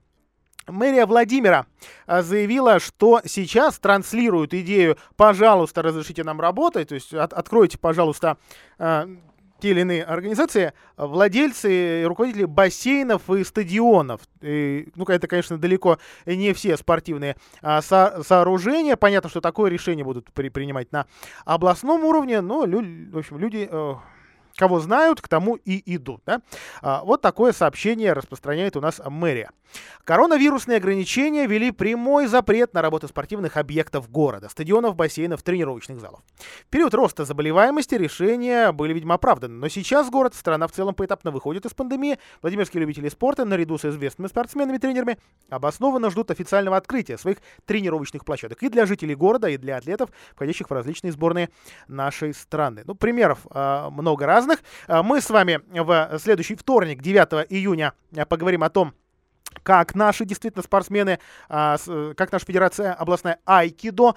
Мэрия 0.68 1.06
Владимира 1.06 1.66
заявила, 2.06 2.78
что 2.78 3.20
сейчас 3.24 3.78
транслируют 3.78 4.54
идею 4.54 4.98
«пожалуйста, 5.16 5.82
разрешите 5.82 6.22
нам 6.22 6.40
работать», 6.40 6.90
то 6.90 6.94
есть 6.94 7.12
от, 7.12 7.32
откройте, 7.32 7.76
пожалуйста, 7.78 8.36
те 9.60 9.70
или 9.70 9.80
иные 9.80 10.04
организации, 10.04 10.72
владельцы 10.96 12.04
руководители 12.04 12.44
бассейнов 12.44 13.28
и 13.30 13.44
стадионов. 13.44 14.22
И, 14.40 14.88
ну, 14.96 15.04
это, 15.04 15.26
конечно, 15.28 15.58
далеко 15.58 15.98
не 16.26 16.52
все 16.52 16.76
спортивные 16.76 17.36
а, 17.62 17.82
со 17.82 18.22
сооружения. 18.24 18.96
Понятно, 18.96 19.30
что 19.30 19.40
такое 19.40 19.70
решение 19.70 20.04
будут 20.04 20.32
при 20.32 20.48
принимать 20.48 20.92
на 20.92 21.06
областном 21.44 22.04
уровне, 22.04 22.40
но, 22.40 22.64
лю 22.64 22.80
в 23.12 23.18
общем, 23.18 23.38
люди... 23.38 23.68
Э 23.70 23.94
кого 24.56 24.80
знают, 24.80 25.20
к 25.20 25.28
тому 25.28 25.56
и 25.56 25.82
идут. 25.94 26.22
Да? 26.26 26.40
А, 26.82 27.02
вот 27.04 27.20
такое 27.20 27.52
сообщение 27.52 28.12
распространяет 28.12 28.76
у 28.76 28.80
нас 28.80 29.00
мэрия. 29.04 29.50
Коронавирусные 30.04 30.78
ограничения 30.78 31.46
вели 31.46 31.70
прямой 31.70 32.26
запрет 32.26 32.74
на 32.74 32.82
работу 32.82 33.06
спортивных 33.06 33.56
объектов 33.56 34.10
города, 34.10 34.48
стадионов, 34.48 34.96
бассейнов, 34.96 35.42
тренировочных 35.42 36.00
залов. 36.00 36.20
В 36.66 36.70
период 36.70 36.94
роста 36.94 37.24
заболеваемости 37.24 37.94
решения 37.94 38.72
были, 38.72 38.92
видимо, 38.92 39.14
оправданы. 39.14 39.54
Но 39.54 39.68
сейчас 39.68 40.10
город, 40.10 40.34
страна 40.34 40.66
в 40.66 40.72
целом 40.72 40.94
поэтапно 40.94 41.30
выходит 41.30 41.66
из 41.66 41.74
пандемии. 41.74 42.18
Владимирские 42.42 42.80
любители 42.80 43.08
спорта, 43.08 43.44
наряду 43.44 43.78
с 43.78 43.84
известными 43.84 44.28
спортсменами 44.28 44.76
и 44.76 44.80
тренерами, 44.80 45.18
обоснованно 45.48 46.10
ждут 46.10 46.30
официального 46.30 46.76
открытия 46.76 47.18
своих 47.18 47.38
тренировочных 47.64 48.24
площадок 48.24 48.62
и 48.62 48.68
для 48.68 48.86
жителей 48.86 49.14
города, 49.14 49.48
и 49.48 49.56
для 49.56 49.76
атлетов, 49.76 50.10
входящих 50.34 50.70
в 50.70 50.72
различные 50.72 51.12
сборные 51.12 51.50
нашей 51.86 52.34
страны. 52.34 52.82
Ну, 52.86 52.94
примеров 52.94 53.46
э, 53.50 53.88
много 53.90 54.26
разных. 54.40 54.62
А, 54.88 55.02
мы 55.02 55.20
с 55.20 55.30
вами 55.30 55.60
в 55.70 56.18
следующий 56.18 56.54
вторник, 56.54 57.02
9 57.02 57.46
июня, 57.50 57.92
поговорим 58.28 58.62
о 58.62 58.70
том, 58.70 58.94
как 59.64 59.96
наши 59.96 60.24
действительно 60.24 60.62
спортсмены, 60.62 61.18
а, 61.48 61.76
как 62.16 62.30
наша 62.30 62.46
федерация 62.46 62.92
областная 62.92 63.40
Айкидо 63.44 64.14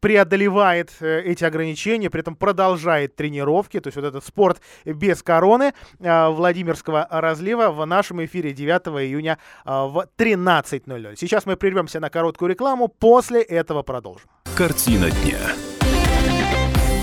преодолевает 0.00 0.92
э, 1.00 1.20
эти 1.20 1.44
ограничения, 1.44 2.08
при 2.08 2.20
этом 2.22 2.34
продолжает 2.34 3.16
тренировки, 3.16 3.80
то 3.80 3.88
есть 3.88 3.96
вот 3.96 4.04
этот 4.06 4.24
спорт 4.24 4.62
без 4.86 5.22
короны 5.22 5.74
Владимирского 5.98 7.06
разлива 7.10 7.70
в 7.70 7.84
нашем 7.84 8.24
эфире 8.24 8.52
9 8.52 9.04
июня 9.04 9.38
в 9.64 10.08
13.00. 10.16 11.16
Сейчас 11.16 11.44
мы 11.44 11.56
прервемся 11.56 12.00
на 12.00 12.08
короткую 12.08 12.48
рекламу, 12.50 12.88
после 12.88 13.42
этого 13.42 13.82
продолжим. 13.82 14.28
Картина 14.56 15.10
дня. 15.10 15.38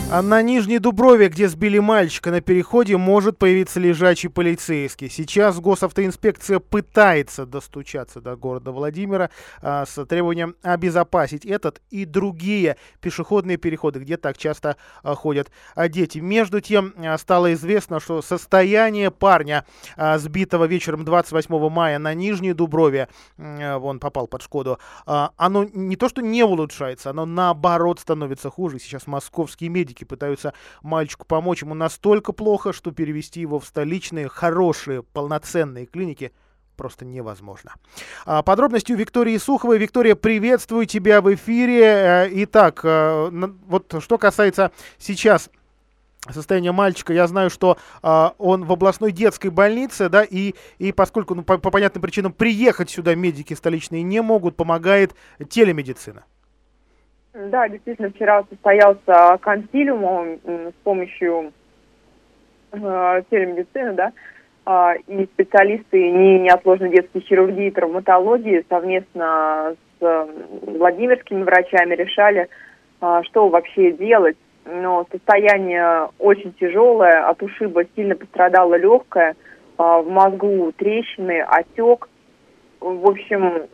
А 0.09 0.21
на 0.21 0.41
Нижней 0.41 0.79
Дуброве, 0.79 1.27
где 1.27 1.49
сбили 1.49 1.79
мальчика 1.79 2.31
на 2.31 2.39
переходе, 2.39 2.95
может 2.95 3.37
появиться 3.37 3.77
лежачий 3.81 4.29
полицейский. 4.29 5.09
Сейчас 5.09 5.59
госавтоинспекция 5.59 6.59
пытается 6.59 7.45
достучаться 7.45 8.21
до 8.21 8.37
города 8.37 8.71
Владимира 8.71 9.29
а, 9.61 9.85
с 9.85 10.05
требованием 10.05 10.55
обезопасить 10.61 11.45
этот 11.45 11.81
и 11.89 12.05
другие 12.05 12.77
пешеходные 13.01 13.57
переходы, 13.57 13.99
где 13.99 14.15
так 14.15 14.37
часто 14.37 14.77
а, 15.03 15.13
ходят 15.13 15.51
а, 15.75 15.89
дети. 15.89 16.19
Между 16.19 16.61
тем 16.61 16.93
а, 16.95 17.17
стало 17.17 17.51
известно, 17.51 17.99
что 17.99 18.21
состояние 18.21 19.11
парня, 19.11 19.65
а, 19.97 20.17
сбитого 20.19 20.63
вечером 20.63 21.03
28 21.03 21.69
мая 21.69 21.99
на 21.99 22.13
Нижней 22.13 22.53
Дуброве, 22.53 23.09
а, 23.37 23.77
он 23.77 23.99
попал 23.99 24.27
под 24.27 24.41
Шкоду, 24.41 24.79
а, 25.05 25.31
оно 25.35 25.65
не 25.65 25.97
то 25.97 26.07
что 26.07 26.21
не 26.21 26.45
улучшается, 26.45 27.09
оно 27.09 27.25
наоборот 27.25 27.99
становится 27.99 28.49
хуже. 28.49 28.79
Сейчас 28.79 29.05
московские 29.05 29.69
медики 29.69 29.96
медики 29.97 30.03
пытаются 30.03 30.53
мальчику 30.81 31.25
помочь. 31.25 31.61
Ему 31.61 31.73
настолько 31.73 32.33
плохо, 32.33 32.73
что 32.73 32.91
перевести 32.91 33.41
его 33.41 33.59
в 33.59 33.65
столичные 33.65 34.27
хорошие 34.27 35.03
полноценные 35.03 35.85
клиники 35.85 36.31
просто 36.75 37.05
невозможно. 37.05 37.73
А, 38.25 38.43
подробности 38.43 38.93
у 38.93 38.95
Виктории 38.95 39.37
Суховой. 39.37 39.79
Виктория, 39.79 40.15
приветствую 40.15 40.85
тебя 40.85 41.21
в 41.21 41.33
эфире. 41.33 41.83
Э, 41.83 42.29
итак, 42.43 42.81
э, 42.83 43.29
вот 43.67 43.95
что 43.99 44.17
касается 44.19 44.71
сейчас 44.99 45.49
состояния 46.29 46.71
мальчика. 46.71 47.13
Я 47.13 47.25
знаю, 47.25 47.49
что 47.49 47.77
э, 48.03 48.29
он 48.37 48.65
в 48.65 48.71
областной 48.71 49.11
детской 49.11 49.49
больнице, 49.49 50.09
да, 50.09 50.23
и, 50.23 50.53
и 50.77 50.91
поскольку 50.91 51.33
ну, 51.33 51.43
по, 51.43 51.57
по 51.57 51.71
понятным 51.71 52.01
причинам 52.03 52.31
приехать 52.31 52.91
сюда 52.91 53.15
медики 53.15 53.55
столичные 53.55 54.03
не 54.03 54.21
могут, 54.21 54.55
помогает 54.55 55.15
телемедицина. 55.49 56.25
Да, 57.37 57.69
действительно, 57.69 58.09
вчера 58.09 58.43
состоялся 58.49 59.37
консилиум 59.41 60.39
с 60.43 60.83
помощью 60.83 61.53
э, 62.71 63.21
телемедицины, 63.29 63.93
да, 63.93 64.11
э, 64.65 64.97
и 65.07 65.25
специалисты 65.25 66.09
не 66.09 66.39
неотложной 66.39 66.89
детской 66.89 67.21
хирургии 67.21 67.67
и 67.67 67.71
травматологии 67.71 68.65
совместно 68.67 69.75
с 69.99 70.03
э, 70.03 70.27
владимирскими 70.63 71.43
врачами 71.43 71.93
решали, 71.93 72.49
э, 73.01 73.21
что 73.25 73.49
вообще 73.49 73.91
делать. 73.91 74.37
Но 74.65 75.05
состояние 75.11 76.09
очень 76.17 76.53
тяжелое, 76.53 77.29
от 77.29 77.43
ушиба 77.43 77.83
сильно 77.95 78.15
пострадала 78.15 78.73
легкая, 78.73 79.33
э, 79.33 79.35
в 79.77 80.09
мозгу 80.09 80.73
трещины, 80.75 81.41
отек. 81.41 82.09
В 82.79 83.07
общем, 83.07 83.67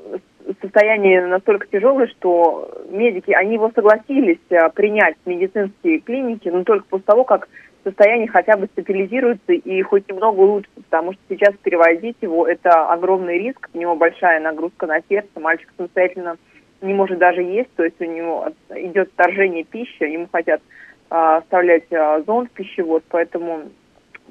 состояние 0.61 1.25
настолько 1.25 1.67
тяжелое, 1.67 2.07
что 2.07 2.69
медики, 2.89 3.31
они 3.31 3.53
его 3.55 3.71
согласились 3.73 4.39
э, 4.49 4.69
принять 4.69 5.15
в 5.23 5.29
медицинские 5.29 5.99
клиники, 5.99 6.49
но 6.49 6.63
только 6.63 6.85
после 6.89 7.05
того, 7.05 7.23
как 7.23 7.47
состояние 7.83 8.27
хотя 8.27 8.57
бы 8.57 8.67
стабилизируется 8.67 9.53
и 9.53 9.81
хоть 9.81 10.07
немного 10.09 10.39
улучшится, 10.39 10.81
потому 10.89 11.13
что 11.13 11.21
сейчас 11.29 11.53
перевозить 11.61 12.17
его– 12.21 12.47
это 12.47 12.91
огромный 12.91 13.37
риск, 13.39 13.69
у 13.73 13.77
него 13.77 13.95
большая 13.95 14.39
нагрузка 14.39 14.87
на 14.87 15.01
сердце, 15.09 15.39
мальчик 15.39 15.69
самостоятельно 15.77 16.37
не 16.81 16.93
может 16.93 17.17
даже 17.17 17.41
есть, 17.41 17.73
то 17.75 17.83
есть 17.83 17.99
у 17.99 18.05
него 18.05 18.49
идет 18.69 19.09
вторжение 19.13 19.63
пищи, 19.63 20.03
ему 20.03 20.27
хотят 20.31 20.61
э, 21.09 21.41
вставлять 21.43 21.85
э, 21.91 22.23
зонд 22.25 22.49
в 22.49 22.53
пищевод, 22.53 23.03
поэтому 23.09 23.63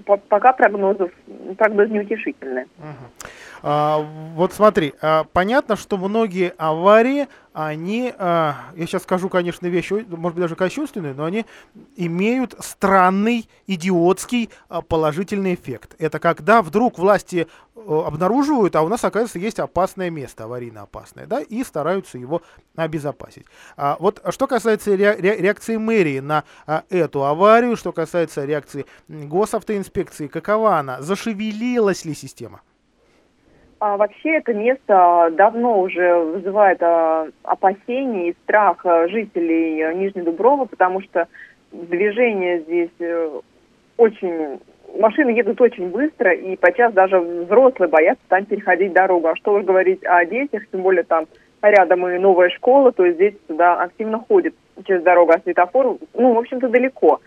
по 0.06 0.16
пока 0.16 0.52
прогнозов, 0.52 1.10
прогноз 1.58 1.90
неутешительный. 1.90 2.62
Uh-huh. 2.62 3.28
А, 3.64 3.98
вот 4.34 4.52
смотри, 4.52 4.92
а, 5.00 5.24
понятно, 5.32 5.76
что 5.76 5.96
многие 5.96 6.52
аварии, 6.58 7.28
они, 7.52 8.12
а, 8.18 8.56
я 8.74 8.86
сейчас 8.86 9.04
скажу, 9.04 9.28
конечно, 9.28 9.66
вещи, 9.68 10.04
может 10.08 10.34
быть, 10.34 10.42
даже 10.42 10.56
кощунственные, 10.56 11.14
но 11.14 11.24
они 11.24 11.46
имеют 11.94 12.56
странный, 12.58 13.48
идиотский 13.68 14.50
положительный 14.88 15.54
эффект. 15.54 15.94
Это 15.98 16.18
когда 16.18 16.60
вдруг 16.60 16.98
власти 16.98 17.46
обнаруживают, 17.76 18.74
а 18.74 18.82
у 18.82 18.88
нас, 18.88 19.04
оказывается, 19.04 19.38
есть 19.38 19.60
опасное 19.60 20.10
место, 20.10 20.44
аварийно 20.44 20.82
опасное, 20.82 21.26
да, 21.26 21.40
и 21.40 21.62
стараются 21.62 22.18
его 22.18 22.42
обезопасить. 22.74 23.46
Вот 23.76 24.22
что 24.30 24.46
касается 24.46 24.96
ре, 24.96 25.14
ре, 25.14 25.36
реакции 25.36 25.76
мэрии 25.76 26.20
на 26.20 26.44
эту 26.88 27.24
аварию, 27.24 27.76
что 27.76 27.92
касается 27.92 28.44
реакции 28.44 28.86
госавтоинспекции, 29.08 30.26
какова 30.26 30.78
она? 30.78 31.00
Зашевелилась 31.00 32.04
ли 32.04 32.14
система? 32.14 32.60
А 33.84 33.96
вообще 33.96 34.36
это 34.36 34.54
место 34.54 35.32
давно 35.32 35.80
уже 35.80 36.14
вызывает 36.14 36.80
а, 36.84 37.26
опасения 37.42 38.28
и 38.28 38.36
страх 38.44 38.86
а, 38.86 39.08
жителей 39.08 39.82
а, 39.82 39.92
Нижней 39.92 40.22
Дубровы, 40.22 40.66
потому 40.66 41.00
что 41.00 41.26
движение 41.72 42.60
здесь 42.60 42.92
э, 43.00 43.40
очень... 43.96 44.60
Машины 44.96 45.30
едут 45.30 45.60
очень 45.60 45.90
быстро, 45.90 46.32
и 46.32 46.54
подчас 46.54 46.92
даже 46.92 47.18
взрослые 47.18 47.88
боятся 47.88 48.22
там 48.28 48.44
переходить 48.44 48.92
дорогу. 48.92 49.26
А 49.26 49.34
что 49.34 49.54
уж 49.54 49.64
говорить 49.64 50.04
о 50.04 50.24
детях, 50.26 50.62
тем 50.70 50.82
более 50.82 51.02
там 51.02 51.26
рядом 51.60 52.06
и 52.06 52.18
новая 52.18 52.50
школа, 52.50 52.92
то 52.92 53.04
есть 53.04 53.16
здесь 53.16 53.34
сюда 53.48 53.82
активно 53.82 54.20
ходит 54.20 54.54
через 54.86 55.02
дорогу, 55.02 55.32
а 55.32 55.40
светофор, 55.40 55.98
ну, 56.14 56.34
в 56.34 56.38
общем-то, 56.38 56.68
далеко. 56.68 57.20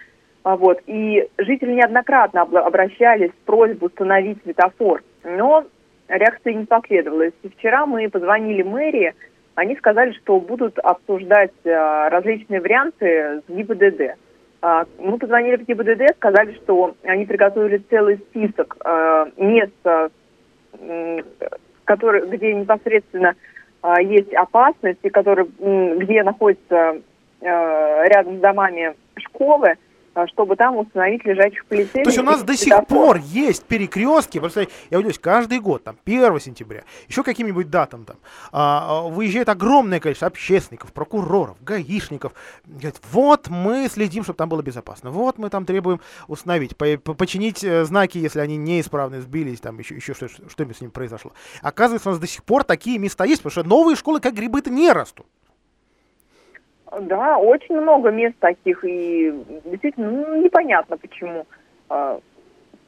А 0.44 0.56
вот. 0.56 0.80
И 0.88 1.28
жители 1.38 1.74
неоднократно 1.74 2.44
обращались 2.44 3.32
с 3.32 3.46
просьбой 3.46 3.88
установить 3.88 4.42
светофор. 4.44 5.04
Но 5.26 5.66
реакции 6.08 6.54
не 6.54 6.66
последовало. 6.66 7.24
И 7.24 7.50
вчера 7.58 7.86
мы 7.86 8.10
позвонили 8.10 8.62
мэрии, 8.62 9.14
они 9.56 9.76
сказали, 9.78 10.12
что 10.14 10.40
будут 10.40 10.78
обсуждать 10.80 11.54
а, 11.66 12.10
различные 12.10 12.60
варианты 12.60 13.42
с 13.48 13.52
ГИБДД. 13.52 14.18
А, 14.62 14.86
мы 14.98 15.20
позвонили 15.20 15.58
в 15.58 15.66
ГИБДД, 15.66 16.16
сказали, 16.16 16.54
что 16.64 16.96
они 17.04 17.26
приготовили 17.26 17.78
целый 17.90 18.18
список 18.18 18.76
а, 18.84 19.28
мест, 19.38 19.74
а, 19.84 20.10
который, 21.86 22.28
где 22.28 22.54
непосредственно 22.54 23.36
есть 24.02 24.34
опасность, 24.34 25.00
и 25.04 25.10
который, 25.10 25.46
где 26.00 26.24
находятся 26.24 27.00
рядом 27.42 28.38
с 28.38 28.40
домами 28.40 28.96
школы, 29.20 29.76
чтобы 30.28 30.56
там 30.56 30.78
установить 30.78 31.26
лежачих 31.26 31.66
полицейских. 31.66 32.04
То 32.04 32.10
есть 32.10 32.20
у 32.20 32.24
нас 32.24 32.44
до 32.44 32.56
сих 32.56 32.86
пор 32.88 33.18
есть 33.18 33.66
перекрестки, 33.66 34.40
просто 34.40 34.68
я 34.90 34.98
удивляюсь, 34.98 35.20
каждый 35.20 35.60
год, 35.60 35.84
там, 35.84 35.98
1 36.06 36.40
сентября, 36.40 36.84
еще 37.08 37.24
каким-нибудь 37.24 37.70
датам 37.70 38.06
там, 38.06 38.18
а, 38.52 39.06
а, 39.06 39.10
выезжает 39.10 39.50
огромное 39.50 40.00
количество 40.00 40.28
общественников, 40.28 40.94
прокуроров, 40.94 41.58
гаишников, 41.62 42.34
говорят, 42.66 42.96
вот 43.12 43.50
мы 43.50 43.88
следим, 43.90 44.24
чтобы 44.24 44.38
там 44.38 44.50
было 44.50 44.62
безопасно, 44.62 45.12
вот 45.12 45.38
мы 45.38 45.50
там 45.50 45.66
требуем 45.66 46.00
установить, 46.28 46.76
по 46.78 46.98
починить 46.98 47.64
э, 47.64 47.84
знаки, 47.86 48.18
если 48.18 48.40
они 48.40 48.58
неисправны, 48.58 49.22
сбились, 49.22 49.60
там 49.60 49.80
еще, 49.80 49.96
еще 49.96 50.14
что, 50.14 50.28
что 50.28 50.74
с 50.74 50.82
ним 50.82 50.92
произошло. 50.92 51.34
Оказывается, 51.62 52.10
у 52.10 52.12
нас 52.14 52.20
до 52.20 52.28
сих 52.28 52.44
пор 52.44 52.64
такие 52.64 52.98
места 53.00 53.26
есть, 53.26 53.42
потому 53.42 53.52
что 53.52 53.64
новые 53.64 53.96
школы, 53.96 54.20
как 54.20 54.34
грибы-то, 54.34 54.70
не 54.70 54.92
растут. 54.92 55.26
Да, 57.02 57.38
очень 57.38 57.80
много 57.80 58.12
мест 58.12 58.36
таких, 58.40 58.84
и 58.86 59.34
действительно 59.66 60.12
ну, 60.12 60.42
непонятно 60.42 60.98
почему. 60.98 61.46
А, 61.90 62.20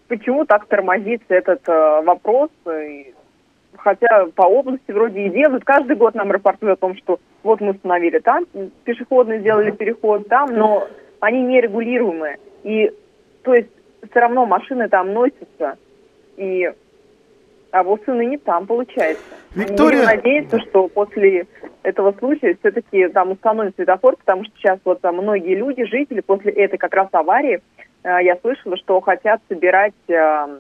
почему 0.08 0.46
так 0.46 0.66
тормозится 0.68 1.34
этот 1.34 1.68
а, 1.68 2.02
вопрос, 2.02 2.50
и, 2.70 3.14
хотя 3.76 4.28
по 4.36 4.44
области 4.44 4.92
вроде 4.92 5.26
и 5.26 5.30
делают. 5.30 5.66
Каждый 5.66 5.96
год 5.98 6.16
нам 6.16 6.32
рапортуют 6.32 6.78
о 6.78 6.82
том, 6.82 6.96
что 6.96 7.20
вот 7.44 7.60
мы 7.60 7.72
установили 7.72 8.20
там, 8.20 8.46
пешеходный 8.86 9.40
сделали 9.40 9.72
переход 9.72 10.28
там, 10.30 10.54
но 10.54 10.88
они 11.20 11.42
нерегулируемые. 11.42 12.38
И 12.64 12.92
то 13.44 13.54
есть 13.54 13.70
все 14.10 14.20
равно 14.20 14.46
машины 14.46 14.88
там 14.88 15.14
носятся, 15.14 15.78
и 16.38 16.72
а 17.72 17.84
вот 17.84 18.02
сына 18.06 18.22
не 18.22 18.38
там, 18.38 18.66
получается. 18.66 19.24
Виктория... 19.56 20.02
Будем 20.02 20.06
надеяться, 20.06 20.60
что 20.60 20.88
после 20.88 21.48
этого 21.84 22.14
случая 22.20 22.58
все-таки 22.60 23.08
там 23.10 23.32
установят 23.32 23.76
светофор, 23.76 24.18
потому 24.18 24.44
что 24.46 24.54
сейчас 24.58 24.80
вот 24.84 25.02
там 25.02 25.16
многие 25.18 25.56
люди, 25.56 25.86
жители, 25.86 26.22
после 26.22 26.52
этой 26.52 26.78
как 26.78 26.94
раз 26.94 27.08
аварии, 27.12 27.62
э, 28.04 28.18
я 28.24 28.38
слышала, 28.38 28.78
что 28.78 29.00
хотят 29.02 29.42
собирать 29.48 29.94
э, 30.08 30.60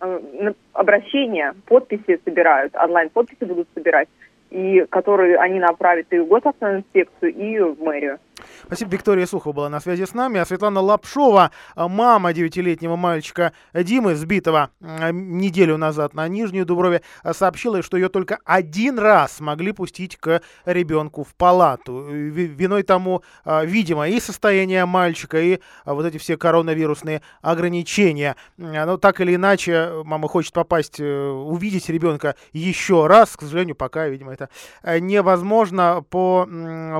э, 0.00 0.52
обращения, 0.72 1.54
подписи 1.66 2.20
собирают, 2.24 2.74
онлайн-подписи 2.76 3.44
будут 3.44 3.68
собирать, 3.74 4.08
и 4.50 4.86
которые 4.90 5.38
они 5.38 5.58
направят 5.58 6.06
и 6.10 6.18
в 6.18 6.26
госавтоинспекцию, 6.26 7.34
и 7.34 7.58
в 7.58 7.82
мэрию. 7.82 8.18
Спасибо. 8.66 8.90
Виктория 8.90 9.26
Сухова 9.26 9.52
была 9.52 9.68
на 9.68 9.78
связи 9.78 10.06
с 10.06 10.12
нами. 10.12 10.40
А 10.40 10.44
Светлана 10.44 10.80
Лапшова, 10.80 11.52
а, 11.76 11.88
мама 11.88 12.32
девятилетнего 12.32 12.96
мальчика 12.96 13.52
Димы, 13.72 14.16
сбитого 14.16 14.70
а, 14.80 15.12
неделю 15.12 15.76
назад 15.76 16.14
на 16.14 16.26
Нижнюю 16.26 16.66
Дуброве, 16.66 17.02
а, 17.22 17.32
сообщила, 17.32 17.80
что 17.82 17.96
ее 17.96 18.08
только 18.08 18.40
один 18.44 18.98
раз 18.98 19.34
смогли 19.36 19.70
пустить 19.70 20.16
к 20.16 20.42
ребенку 20.64 21.22
в 21.22 21.34
палату. 21.36 22.06
Виной 22.08 22.82
тому, 22.82 23.22
видимо, 23.44 24.08
и 24.08 24.18
состояние 24.18 24.84
мальчика, 24.84 25.40
и 25.40 25.60
вот 25.84 26.04
эти 26.04 26.18
все 26.18 26.36
коронавирусные 26.36 27.22
ограничения. 27.42 28.34
Но 28.56 28.96
так 28.96 29.20
или 29.20 29.36
иначе, 29.36 30.02
мама 30.04 30.26
хочет 30.26 30.52
попасть, 30.52 30.98
э, 30.98 31.28
увидеть 31.28 31.88
ребенка 31.88 32.34
еще 32.52 33.06
раз. 33.06 33.36
К 33.36 33.42
сожалению, 33.42 33.76
пока, 33.76 34.08
видимо, 34.08 34.32
это 34.32 34.48
э, 34.82 34.98
невозможно. 34.98 36.04
По, 36.10 36.48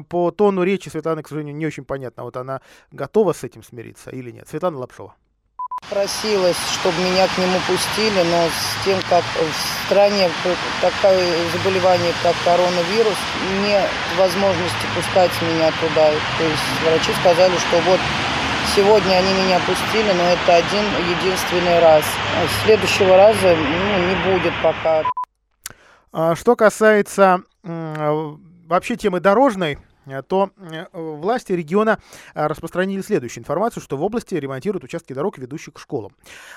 по 0.09 0.31
тону 0.31 0.63
речи 0.63 0.89
Светланы, 0.89 1.23
к 1.23 1.29
сожалению, 1.29 1.56
не 1.57 1.67
очень 1.67 1.85
понятно, 1.85 2.23
вот 2.25 2.37
она 2.37 2.61
готова 2.91 3.33
с 3.33 3.45
этим 3.45 3.63
смириться 3.63 4.11
или 4.11 4.31
нет. 4.31 4.49
Светлана 4.49 4.79
Лапшова. 4.79 5.15
Просилась, 5.91 6.57
чтобы 6.73 6.97
меня 6.99 7.29
к 7.29 7.39
нему 7.39 7.59
пустили, 7.67 8.23
но 8.31 8.49
с 8.49 8.85
тем, 8.85 8.99
как 9.11 9.23
в 9.23 9.85
стране 9.87 10.31
такое 10.81 11.37
заболевание, 11.53 12.13
как 12.23 12.35
коронавирус, 12.45 13.19
нет 13.63 13.89
возможности 14.19 14.87
пускать 14.97 15.31
меня 15.43 15.71
туда. 15.81 16.11
То 16.39 16.45
есть 16.45 16.81
врачи 16.83 17.13
сказали, 17.21 17.57
что 17.59 17.81
вот 17.83 18.01
сегодня 18.75 19.17
они 19.17 19.33
меня 19.35 19.61
пустили, 19.61 20.13
но 20.13 20.25
это 20.25 20.57
один 20.57 20.85
единственный 21.11 21.79
раз. 21.79 22.05
Следующего 22.65 23.17
раза 23.17 23.55
ну, 23.55 24.09
не 24.09 24.33
будет 24.33 24.55
пока. 24.63 25.05
А 26.11 26.35
что 26.35 26.57
касается 26.57 27.43
вообще 27.63 28.97
темы 28.97 29.21
дорожной, 29.21 29.79
то 30.29 30.51
э, 30.57 30.87
власти 30.93 31.53
региона 31.53 31.99
э, 32.35 32.47
распространили 32.47 33.01
следующую 33.03 33.43
информацию, 33.43 33.83
что 33.83 33.97
в 33.97 34.03
области 34.03 34.35
ремонтируют 34.35 34.85
участки 34.85 35.13
дорог, 35.13 35.39
ведущих 35.39 35.75
к 35.75 35.79
школам. 35.79 36.13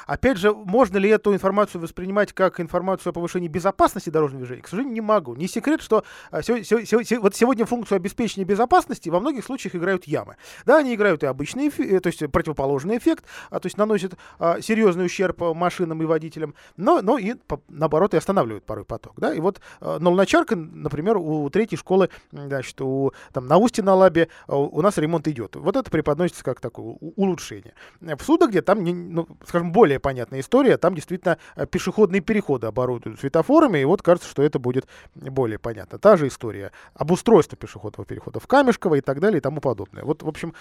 Опять 0.06 0.38
же, 0.38 0.54
можно 0.54 0.98
ли 0.98 1.10
эту 1.10 1.34
информацию 1.34 1.82
воспринимать 1.82 2.34
как 2.34 2.60
информацию 2.60 3.12
о 3.12 3.14
повышении 3.14 3.48
безопасности 3.48 4.10
дорожного 4.10 4.44
движения? 4.44 4.62
К 4.62 4.68
сожалению, 4.68 4.94
не 4.94 5.02
могу. 5.02 5.36
Не 5.36 5.48
секрет, 5.48 5.82
что 5.82 6.04
вот 6.32 7.36
сегодня 7.36 7.66
функцию 7.66 7.98
обеспечения 7.98 8.46
безопасности 8.46 9.10
во 9.10 9.20
многих 9.20 9.46
случаях 9.46 9.76
играют 9.76 10.06
ямы. 10.06 10.36
Да, 10.66 10.78
они 10.78 10.96
играют 10.96 11.24
и 11.24 11.26
обычный, 11.26 11.70
то 11.70 12.08
есть 12.08 12.26
противоположный 12.32 12.98
эффект, 12.98 13.26
а, 13.50 13.60
то 13.60 13.68
есть 13.68 13.78
наносят 13.78 14.14
а, 14.38 14.62
серьезный 14.62 15.06
ущерб 15.06 15.40
машинам 15.54 16.02
и 16.02 16.06
водителям, 16.06 16.54
но, 16.78 17.02
но 17.02 17.18
и 17.18 17.36
наоборот 17.68 18.14
и 18.14 18.18
останавливают 18.18 18.66
порой 18.66 18.86
поток. 18.86 19.14
Да? 19.18 19.34
И 19.34 19.40
вот 19.40 19.62
Нолначарка, 19.82 20.56
например, 20.56 21.18
у 21.18 21.50
третьей 21.50 21.78
школы, 21.78 22.10
значит, 22.32 22.80
у 22.82 23.14
там, 23.40 23.48
на 23.48 23.58
Устье 23.58 23.84
на 23.84 23.96
Лабе 23.96 24.28
а, 24.48 24.56
у 24.58 24.82
нас 24.82 24.98
ремонт 24.98 25.28
идет. 25.28 25.56
Вот 25.56 25.76
это 25.76 25.90
преподносится 25.90 26.44
как 26.44 26.60
такое 26.60 26.98
улучшение. 27.16 27.74
В 28.02 28.22
судах, 28.22 28.50
где 28.50 28.62
там, 28.62 28.84
ну, 28.84 29.28
скажем, 29.48 29.72
более 29.72 30.00
понятная 30.00 30.42
история, 30.42 30.78
там 30.78 30.94
действительно 30.94 31.38
э, 31.56 31.66
пешеходные 31.66 32.22
переходы 32.22 32.68
оборудуют 32.68 33.20
светофорами, 33.20 33.80
и 33.80 33.86
вот 33.86 34.02
кажется, 34.02 34.30
что 34.30 34.44
это 34.44 34.60
будет 34.60 34.88
более 35.16 35.58
понятно. 35.58 36.00
Та 36.00 36.18
же 36.18 36.28
история. 36.28 36.72
Обустройство 36.94 37.58
пешеходного 37.58 38.06
перехода 38.06 38.40
в 38.40 38.48
Камешково 38.48 38.96
и 38.96 39.02
так 39.02 39.20
далее 39.20 39.38
и 39.38 39.42
тому 39.42 39.62
подобное. 39.62 40.04
Вот, 40.04 40.24
в 40.24 40.28
общем, 40.28 40.54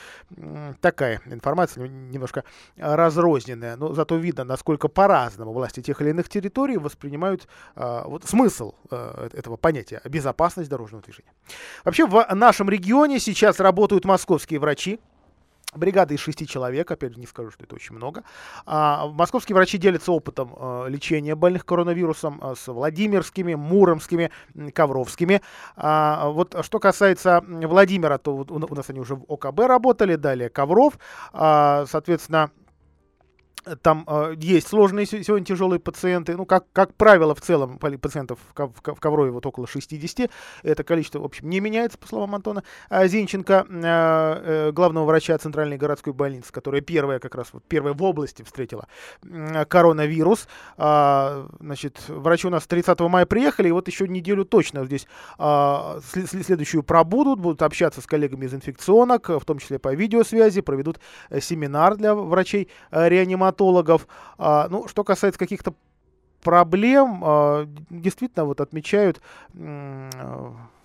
такая 0.81 1.20
информация 1.26 1.88
немножко 1.88 2.44
разрозненная, 2.76 3.76
но 3.76 3.92
зато 3.92 4.16
видно, 4.16 4.44
насколько 4.44 4.88
по-разному 4.88 5.53
власти 5.53 5.83
тех 5.83 6.00
или 6.00 6.11
иных 6.11 6.29
территорий 6.29 6.76
воспринимают 6.76 7.48
а, 7.74 8.05
вот 8.07 8.24
смысл 8.24 8.74
а, 8.90 9.29
этого 9.33 9.57
понятия 9.57 10.00
безопасность 10.05 10.70
дорожного 10.70 11.03
движения. 11.03 11.33
Вообще 11.85 12.07
в 12.07 12.26
нашем 12.35 12.67
нашем 12.68 12.70
регионе 12.70 13.18
сейчас 13.20 13.61
работают 13.61 14.04
московские 14.04 14.61
врачи. 14.61 15.00
Бригада 15.74 16.14
из 16.14 16.20
шести 16.20 16.46
человек, 16.46 16.90
опять 16.90 17.12
же, 17.12 17.20
не 17.20 17.26
скажу, 17.26 17.50
что 17.50 17.64
это 17.64 17.74
очень 17.74 17.94
много. 17.94 18.24
А, 18.64 19.07
московские 19.09 19.54
врачи 19.54 19.76
делятся 19.76 20.12
опытом 20.12 20.54
а, 20.57 20.87
лечения 20.87 21.35
больных 21.35 21.66
коронавирусом 21.66 22.38
а, 22.40 22.54
с 22.54 22.72
Владимирскими, 22.72 23.54
Муромскими, 23.54 24.31
Ковровскими. 24.72 25.42
А, 25.76 26.31
вот 26.31 26.57
что 26.62 26.78
касается 26.78 27.44
Владимира, 27.46 28.16
то 28.16 28.35
вот 28.35 28.50
у, 28.50 28.54
у 28.54 28.74
нас 28.74 28.88
они 28.88 29.00
уже 29.00 29.14
в 29.14 29.24
ОКБ 29.28 29.61
работали, 29.61 30.16
далее 30.16 30.48
Ковров. 30.48 30.98
А, 31.33 31.85
соответственно, 31.87 32.50
там 33.83 34.05
э, 34.07 34.35
есть 34.38 34.68
сложные 34.68 35.07
сегодня 35.07 35.44
тяжелые 35.44 35.81
пациенты. 35.81 36.37
Ну, 36.37 36.47
как, 36.47 36.64
как 36.73 36.94
правило, 36.94 37.35
в 37.35 37.40
целом 37.40 37.79
пациентов 37.79 38.38
в, 38.55 39.01
Коврове 39.01 39.31
вот 39.31 39.47
около 39.47 39.66
60. 39.66 40.31
Это 40.62 40.85
количество, 40.85 41.21
в 41.21 41.25
общем, 41.25 41.49
не 41.49 41.61
меняется, 41.61 41.99
по 41.99 42.07
словам 42.07 42.35
Антона 42.35 42.62
а 42.88 43.07
Зинченко, 43.07 43.66
э, 43.68 43.83
э, 43.83 44.73
главного 44.73 45.07
врача 45.07 45.37
Центральной 45.38 45.77
городской 45.77 46.12
больницы, 46.12 46.53
которая 46.53 46.81
первая 46.81 47.18
как 47.18 47.35
раз, 47.35 47.49
вот, 47.53 47.62
первая 47.68 47.94
в 47.94 48.03
области 48.03 48.42
встретила 48.42 48.87
э, 49.23 49.64
коронавирус. 49.64 50.49
А, 50.77 51.47
значит, 51.61 52.01
врачи 52.09 52.47
у 52.47 52.51
нас 52.51 52.66
30 52.66 53.01
мая 53.01 53.27
приехали, 53.27 53.68
и 53.68 53.73
вот 53.73 53.88
еще 53.88 54.09
неделю 54.09 54.44
точно 54.44 54.85
здесь 54.85 55.07
а, 55.38 55.99
следующую 56.03 56.83
пробудут, 56.83 57.40
будут 57.40 57.62
общаться 57.62 58.01
с 58.01 58.07
коллегами 58.07 58.47
из 58.47 58.55
инфекционок, 58.55 59.29
в 59.29 59.44
том 59.44 59.59
числе 59.59 59.79
по 59.79 59.94
видеосвязи, 59.94 60.61
проведут 60.61 61.01
э, 61.31 61.40
семинар 61.40 61.97
для 61.97 62.14
врачей-реаниматоров 62.14 63.47
стоматологов. 63.48 64.06
А, 64.38 64.68
ну, 64.68 64.88
что 64.88 65.04
касается 65.04 65.38
каких-то 65.38 65.74
проблем, 66.42 67.22
а, 67.24 67.66
действительно 67.90 68.44
вот 68.44 68.61
отмечают, 68.61 69.20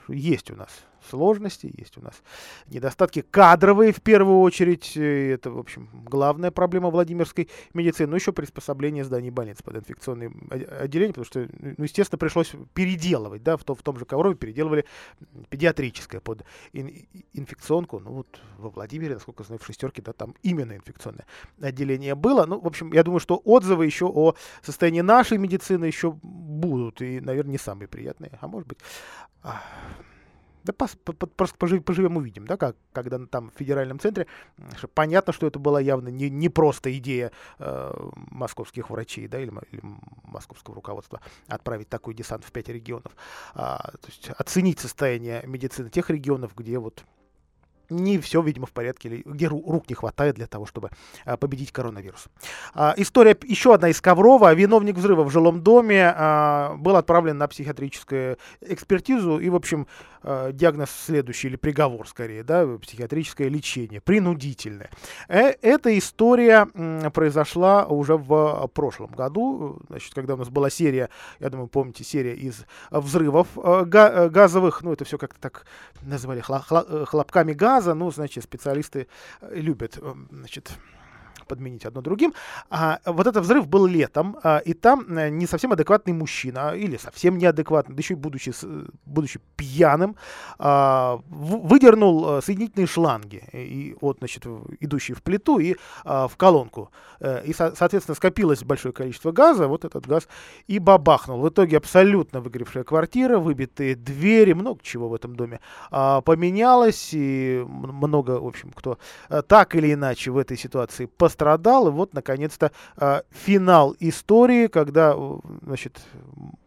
есть 0.08 0.52
у 0.52 0.56
нас 0.56 0.70
сложности, 1.10 1.74
есть 1.78 1.98
у 1.98 2.02
нас 2.02 2.22
недостатки 2.68 3.22
кадровые 3.22 3.92
в 3.92 4.02
первую 4.02 4.40
очередь. 4.40 4.96
Это, 4.96 5.52
в 5.52 5.58
общем, 5.58 5.90
главная 6.06 6.52
проблема 6.52 6.90
Владимирской 6.90 7.50
медицины. 7.74 8.10
Ну, 8.10 8.16
еще 8.16 8.32
приспособление 8.32 9.04
зданий 9.04 9.30
больниц 9.30 9.62
под 9.62 9.78
инфекционные 9.78 10.32
отделения, 10.80 11.14
потому 11.14 11.26
что, 11.26 11.48
ну, 11.60 11.84
естественно, 11.84 12.18
пришлось 12.18 12.52
переделывать, 12.74 13.44
да, 13.44 13.58
в, 13.58 13.64
том, 13.64 13.76
в 13.76 13.84
том 13.84 13.98
же 13.98 14.06
Коврове 14.06 14.36
переделывали 14.36 14.86
педиатрическое 15.50 16.22
под 16.22 16.44
ин, 16.74 16.92
инфекционку. 17.34 18.00
Ну, 18.00 18.12
вот 18.12 18.42
во 18.58 18.70
Владимире, 18.70 19.16
насколько 19.16 19.44
знаю, 19.44 19.60
в 19.60 19.66
шестерке, 19.66 20.02
да, 20.02 20.14
там 20.14 20.36
именно 20.44 20.76
инфекционное 20.76 21.26
отделение 21.62 22.16
было. 22.16 22.46
Ну, 22.46 22.60
в 22.60 22.68
общем, 22.68 22.94
я 22.94 23.04
думаю, 23.04 23.20
что 23.20 23.42
отзывы 23.44 23.86
еще 23.86 24.06
о 24.06 24.36
состоянии 24.62 25.02
нашей 25.02 25.38
медицины 25.38 25.86
еще 25.86 26.12
будут, 26.22 27.02
и, 27.02 27.20
наверное, 27.20 27.52
не 27.52 27.58
самые 27.58 27.88
приятные, 27.88 28.38
а 28.42 28.48
может 28.48 28.68
быть... 28.68 28.80
Да 30.64 30.74
по, 30.74 30.88
по, 30.88 31.26
просто 31.26 31.58
пожив, 31.58 31.84
поживем 31.84 32.18
увидим, 32.18 32.48
да, 32.48 32.58
как, 32.58 32.76
когда 32.94 33.20
там 33.26 33.52
в 33.52 33.58
федеральном 33.58 34.00
центре, 34.00 34.28
понятно, 34.94 35.34
что 35.34 35.48
это 35.48 35.60
была 35.60 35.82
явно 35.82 36.08
не, 36.08 36.30
не 36.30 36.50
просто 36.50 36.96
идея 36.98 37.32
э, 37.60 38.10
московских 38.32 38.90
врачей, 38.90 39.28
да, 39.28 39.40
или, 39.40 39.52
или 39.72 39.82
московского 40.24 40.76
руководства 40.76 41.20
отправить 41.48 41.90
такой 41.90 42.14
десант 42.14 42.46
в 42.46 42.52
пять 42.52 42.70
регионов, 42.70 43.12
а, 43.54 43.92
то 43.92 44.08
есть 44.08 44.30
оценить 44.30 44.80
состояние 44.80 45.44
медицины 45.46 45.90
тех 45.90 46.10
регионов, 46.10 46.54
где 46.56 46.80
вот 46.80 47.04
не 47.90 48.20
все, 48.20 48.42
видимо, 48.42 48.66
в 48.66 48.72
порядке, 48.72 49.10
или 49.10 49.22
где 49.26 49.48
рук 49.48 49.90
не 49.90 49.96
хватает 49.96 50.36
для 50.36 50.48
того, 50.48 50.66
чтобы 50.66 50.90
а, 51.26 51.38
победить 51.38 51.72
коронавирус. 51.72 52.26
А, 52.74 52.94
история 52.98 53.38
еще 53.44 53.74
одна 53.74 53.90
из 53.90 54.02
Коврова. 54.02 54.54
Виновник 54.54 54.96
взрыва 54.96 55.24
в 55.24 55.30
жилом 55.30 55.62
доме 55.62 56.14
а, 56.16 56.76
был 56.78 56.96
отправлен 56.96 57.38
на 57.38 57.48
психиатрическую 57.48 58.38
экспертизу, 58.62 59.40
и, 59.40 59.50
в 59.50 59.56
общем, 59.56 59.88
а, 60.24 60.52
диагноз 60.52 60.90
следующий, 60.92 61.50
или 61.50 61.56
приговор, 61.56 62.08
скорее, 62.08 62.44
да, 62.44 62.66
психиатрическое 62.78 63.50
лечение, 63.50 64.02
принудительное. 64.02 64.90
Э, 65.28 65.54
эта 65.62 65.98
история 65.98 66.66
произошла 67.14 67.86
уже 67.86 68.16
в 68.18 68.68
прошлом 68.74 69.12
году, 69.12 69.82
значит, 69.90 70.14
когда 70.14 70.36
у 70.36 70.38
нас 70.38 70.50
была 70.50 70.70
серия, 70.70 71.10
я 71.40 71.50
думаю, 71.50 71.68
помните, 71.68 72.04
серия 72.04 72.36
из 72.36 72.66
взрывов 72.92 73.48
э, 73.58 73.84
га 73.86 74.30
газовых, 74.30 74.82
ну, 74.82 74.94
это 74.94 75.06
все 75.06 75.18
как-то 75.18 75.40
так 75.40 75.66
называли 76.02 76.42
хлопками 76.42 77.54
газа, 77.54 77.94
ну, 77.94 78.12
значит, 78.12 78.44
специалисты 78.44 79.08
э, 79.42 79.56
любят, 79.56 79.98
э, 80.02 80.14
значит, 80.32 80.72
подменить 81.46 81.86
одно 81.86 82.02
другим. 82.02 82.34
А, 82.70 83.00
вот 83.06 83.28
этот 83.28 83.44
взрыв 83.44 83.68
был 83.68 83.86
летом, 83.86 84.38
а, 84.44 84.58
и 84.58 84.74
там 84.74 85.06
а, 85.10 85.30
не 85.30 85.48
совсем 85.48 85.72
адекватный 85.72 86.14
мужчина, 86.14 86.74
или 86.76 86.98
совсем 86.98 87.38
неадекватный, 87.38 87.96
да 87.96 88.00
еще 88.00 88.14
и 88.14 88.18
будучи, 88.18 88.54
будучи 89.06 89.40
пьяным, 89.56 90.16
а, 90.60 91.20
выдернул 91.30 92.26
а, 92.28 92.42
соединительные 92.42 92.88
шланги, 92.88 93.44
и, 93.54 93.96
вот, 94.02 94.18
значит, 94.20 94.46
идущие 94.80 95.16
в 95.16 95.22
плиту 95.22 95.60
и 95.60 95.76
а, 96.06 96.28
в 96.28 96.38
колонку. 96.38 96.92
И, 97.46 97.54
со, 97.54 97.74
соответственно, 97.76 98.16
скопилось 98.16 98.64
большое 98.64 98.94
количество 98.94 99.32
газа, 99.32 99.68
вот 99.68 99.86
этот 99.86 100.06
газ 100.06 100.28
и 100.68 100.80
бабахнул. 100.80 101.40
В 101.40 101.50
итоге 101.50 101.78
абсолютно 101.78 102.42
выгоревшая 102.42 102.84
квартира, 102.84 103.40
выбитые 103.40 103.96
двери, 103.96 104.54
много 104.54 104.80
чего 104.84 105.10
в 105.10 105.14
этом 105.14 105.36
доме 105.36 105.60
а, 105.92 106.22
поменялось, 106.22 107.10
и 107.14 107.64
много, 107.68 108.40
в 108.40 108.46
общем, 108.46 108.72
кто 108.72 108.98
так 109.48 109.76
или 109.76 109.94
иначе 109.94 110.32
в 110.32 110.38
этой 110.38 110.58
ситуации 110.58 111.06
пострадал. 111.06 111.33
И 111.36 111.92
вот, 111.92 112.14
наконец-то, 112.14 112.72
э, 112.98 113.22
финал 113.32 113.96
истории, 114.00 114.68
когда, 114.68 115.14
э, 115.16 115.38
значит, 115.64 116.02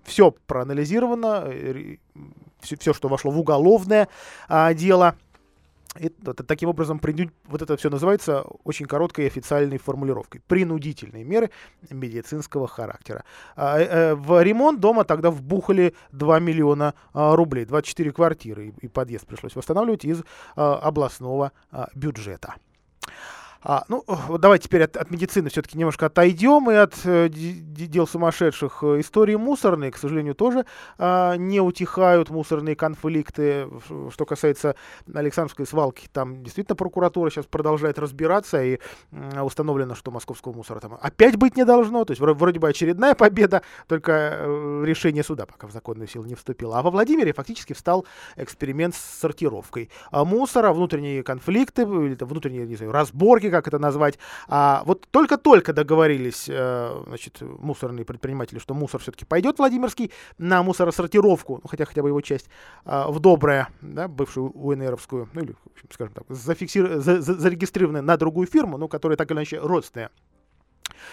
все 0.04 0.32
проанализировано, 0.46 1.44
э, 1.46 1.96
все, 2.60 2.92
что 2.92 3.08
вошло 3.08 3.30
в 3.30 3.38
уголовное 3.38 4.08
а, 4.48 4.72
дело. 4.74 5.16
И 5.98 6.10
таким 6.46 6.68
образом, 6.68 7.00
вот 7.46 7.62
это 7.62 7.74
все 7.78 7.88
называется 7.88 8.42
очень 8.64 8.84
короткой 8.84 9.26
официальной 9.26 9.78
формулировкой. 9.78 10.42
Принудительные 10.46 11.24
меры 11.24 11.50
медицинского 11.88 12.68
характера. 12.68 13.24
А, 13.56 13.78
э, 13.78 14.14
в 14.14 14.42
ремонт 14.42 14.78
дома 14.78 15.04
тогда 15.04 15.30
вбухали 15.30 15.94
2 16.12 16.38
миллиона 16.40 16.94
а, 17.14 17.34
рублей, 17.34 17.64
24 17.64 18.12
квартиры, 18.12 18.74
и 18.80 18.88
подъезд 18.88 19.26
пришлось 19.26 19.56
восстанавливать 19.56 20.04
из 20.04 20.22
областного 20.54 21.52
бюджета. 21.94 22.56
А, 23.62 23.84
ну, 23.88 24.04
вот 24.06 24.40
давайте 24.40 24.68
теперь 24.68 24.84
от, 24.84 24.96
от 24.96 25.10
медицины 25.10 25.48
все-таки 25.50 25.78
немножко 25.78 26.06
отойдем 26.06 26.70
и 26.70 26.74
от 26.74 26.94
э, 27.04 27.28
дел 27.28 28.06
сумасшедших. 28.06 28.78
Э, 28.82 29.00
истории 29.00 29.34
мусорные, 29.36 29.90
к 29.90 29.96
сожалению, 29.96 30.34
тоже 30.34 30.66
э, 30.98 31.36
не 31.36 31.60
утихают 31.60 32.30
мусорные 32.30 32.76
конфликты. 32.76 33.68
Что 34.10 34.24
касается 34.24 34.76
Александровской 35.12 35.66
свалки, 35.66 36.08
там 36.12 36.42
действительно 36.42 36.76
прокуратура 36.76 37.30
сейчас 37.30 37.46
продолжает 37.46 37.98
разбираться 37.98 38.62
и 38.62 38.78
э, 39.10 39.40
установлено, 39.40 39.94
что 39.94 40.10
московского 40.10 40.52
мусора 40.52 40.80
там 40.80 40.98
опять 41.00 41.36
быть 41.36 41.56
не 41.56 41.64
должно. 41.64 42.04
То 42.04 42.12
есть 42.12 42.20
вроде 42.20 42.60
бы 42.60 42.68
очередная 42.68 43.14
победа, 43.14 43.62
только 43.88 44.12
э, 44.12 44.82
решение 44.84 45.24
суда 45.24 45.46
пока 45.46 45.66
в 45.66 45.72
законную 45.72 46.08
силу 46.08 46.24
не 46.24 46.34
вступило. 46.34 46.78
А 46.78 46.82
во 46.82 46.90
Владимире 46.90 47.32
фактически 47.32 47.72
встал 47.72 48.06
эксперимент 48.36 48.94
с 48.94 49.20
сортировкой 49.20 49.90
а 50.10 50.24
мусора, 50.24 50.72
внутренние 50.72 51.22
конфликты, 51.22 51.82
или 51.82 52.16
внутренние, 52.20 52.66
не 52.66 52.76
знаю, 52.76 52.92
разборки, 52.92 53.50
как 53.56 53.68
это 53.68 53.78
назвать. 53.78 54.18
А, 54.48 54.82
вот 54.86 55.06
только-только 55.10 55.72
договорились 55.72 56.46
э, 56.48 57.02
значит, 57.06 57.40
мусорные 57.40 58.04
предприниматели, 58.04 58.58
что 58.58 58.74
мусор 58.74 59.00
все-таки 59.00 59.24
пойдет 59.24 59.58
Владимирский 59.58 60.12
на 60.38 60.62
мусоросортировку, 60.62 61.60
ну, 61.62 61.68
хотя 61.68 61.84
хотя 61.84 62.02
бы 62.02 62.08
его 62.08 62.20
часть, 62.20 62.48
э, 62.84 63.04
в 63.08 63.20
Доброе, 63.26 63.68
да, 63.80 64.06
бывшую 64.06 64.50
УНРовскую, 64.52 65.28
ну 65.32 65.40
или, 65.40 65.56
скажем 65.92 66.14
так, 66.14 66.24
зафиксир... 66.28 67.00
за, 67.00 67.20
за, 67.20 67.34
зарегистрированная 67.34 68.02
на 68.02 68.16
другую 68.16 68.46
фирму, 68.46 68.78
но 68.78 68.86
которая 68.86 69.16
так 69.16 69.30
или 69.30 69.38
иначе 69.38 69.58
родственная 69.58 70.10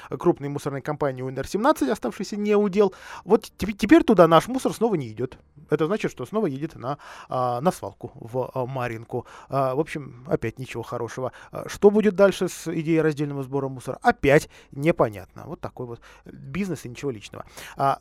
крупной 0.10 0.50
мусорной 0.50 0.82
компании 0.82 1.24
УНР-17, 1.24 1.90
оставшийся 1.90 2.38
не 2.38 2.56
удел. 2.56 2.94
Вот 3.26 3.52
теперь 3.58 4.04
туда 4.04 4.28
наш 4.28 4.48
мусор 4.48 4.74
снова 4.74 4.96
не 4.96 5.10
идет. 5.10 5.38
Это 5.70 5.86
значит, 5.88 6.12
что 6.12 6.26
снова 6.26 6.48
едет 6.48 6.76
на, 6.76 6.98
а, 7.30 7.62
на 7.62 7.72
свалку 7.72 8.12
в 8.16 8.52
а, 8.54 8.66
Маринку. 8.66 9.26
А, 9.50 9.76
в 9.76 9.80
общем, 9.80 10.26
опять 10.28 10.60
ничего 10.60 10.84
хорошего. 10.84 11.32
Что 11.68 11.90
будет 11.90 12.16
дальше 12.16 12.48
с 12.48 12.68
идеей 12.68 13.02
раздельного 13.02 13.44
сбора 13.44 13.70
мусора? 13.70 13.98
Опять 14.02 14.50
непонятно. 14.72 15.44
Вот 15.46 15.62
такой 15.62 15.86
вот 15.86 16.02
бизнес 16.26 16.86
и 16.86 16.90
ничего 16.90 17.12
личного. 17.12 17.46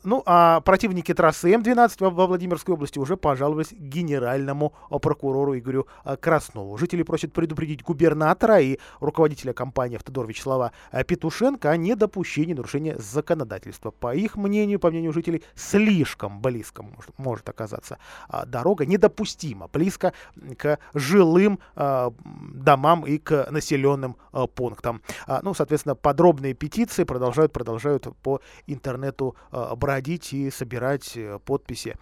Ну, 0.03 0.23
а 0.25 0.61
противники 0.61 1.13
трассы 1.13 1.53
М12 1.53 2.09
во 2.09 2.27
Владимирской 2.27 2.73
области 2.73 2.99
уже 2.99 3.17
пожаловались 3.17 3.71
генеральному 3.71 4.73
прокурору 5.01 5.57
Игорю 5.57 5.87
Краснову. 6.19 6.77
Жители 6.77 7.03
просят 7.03 7.33
предупредить 7.33 7.83
губернатора 7.83 8.59
и 8.59 8.77
руководителя 8.99 9.53
компании 9.53 9.95
«Автодор» 9.95 10.27
Вячеслава 10.27 10.71
Петушенко 11.07 11.72
о 11.73 11.77
недопущении 11.77 12.53
нарушения 12.53 12.95
законодательства. 12.99 13.91
По 13.91 14.15
их 14.15 14.35
мнению, 14.35 14.79
по 14.79 14.89
мнению 14.89 15.11
жителей, 15.11 15.43
слишком 15.55 16.39
близко 16.39 16.83
может, 16.83 17.17
может 17.17 17.49
оказаться 17.49 17.97
а, 18.29 18.45
дорога, 18.45 18.85
недопустимо 18.85 19.67
близко 19.67 20.13
к 20.57 20.77
жилым 20.93 21.59
а, 21.75 22.13
домам 22.53 23.05
и 23.05 23.17
к 23.17 23.47
населенным 23.49 24.17
а, 24.31 24.47
пунктам. 24.47 25.01
Ну, 25.41 25.53
соответственно, 25.53 25.95
подробные 25.95 26.53
петиции 26.53 27.03
продолжают, 27.03 27.51
продолжают 27.51 28.07
по 28.21 28.41
интернету 28.67 29.35
бродить 29.75 30.33
и 30.33 30.51
собирать 30.51 31.13
а, 31.17 31.39
подписи 31.39 31.97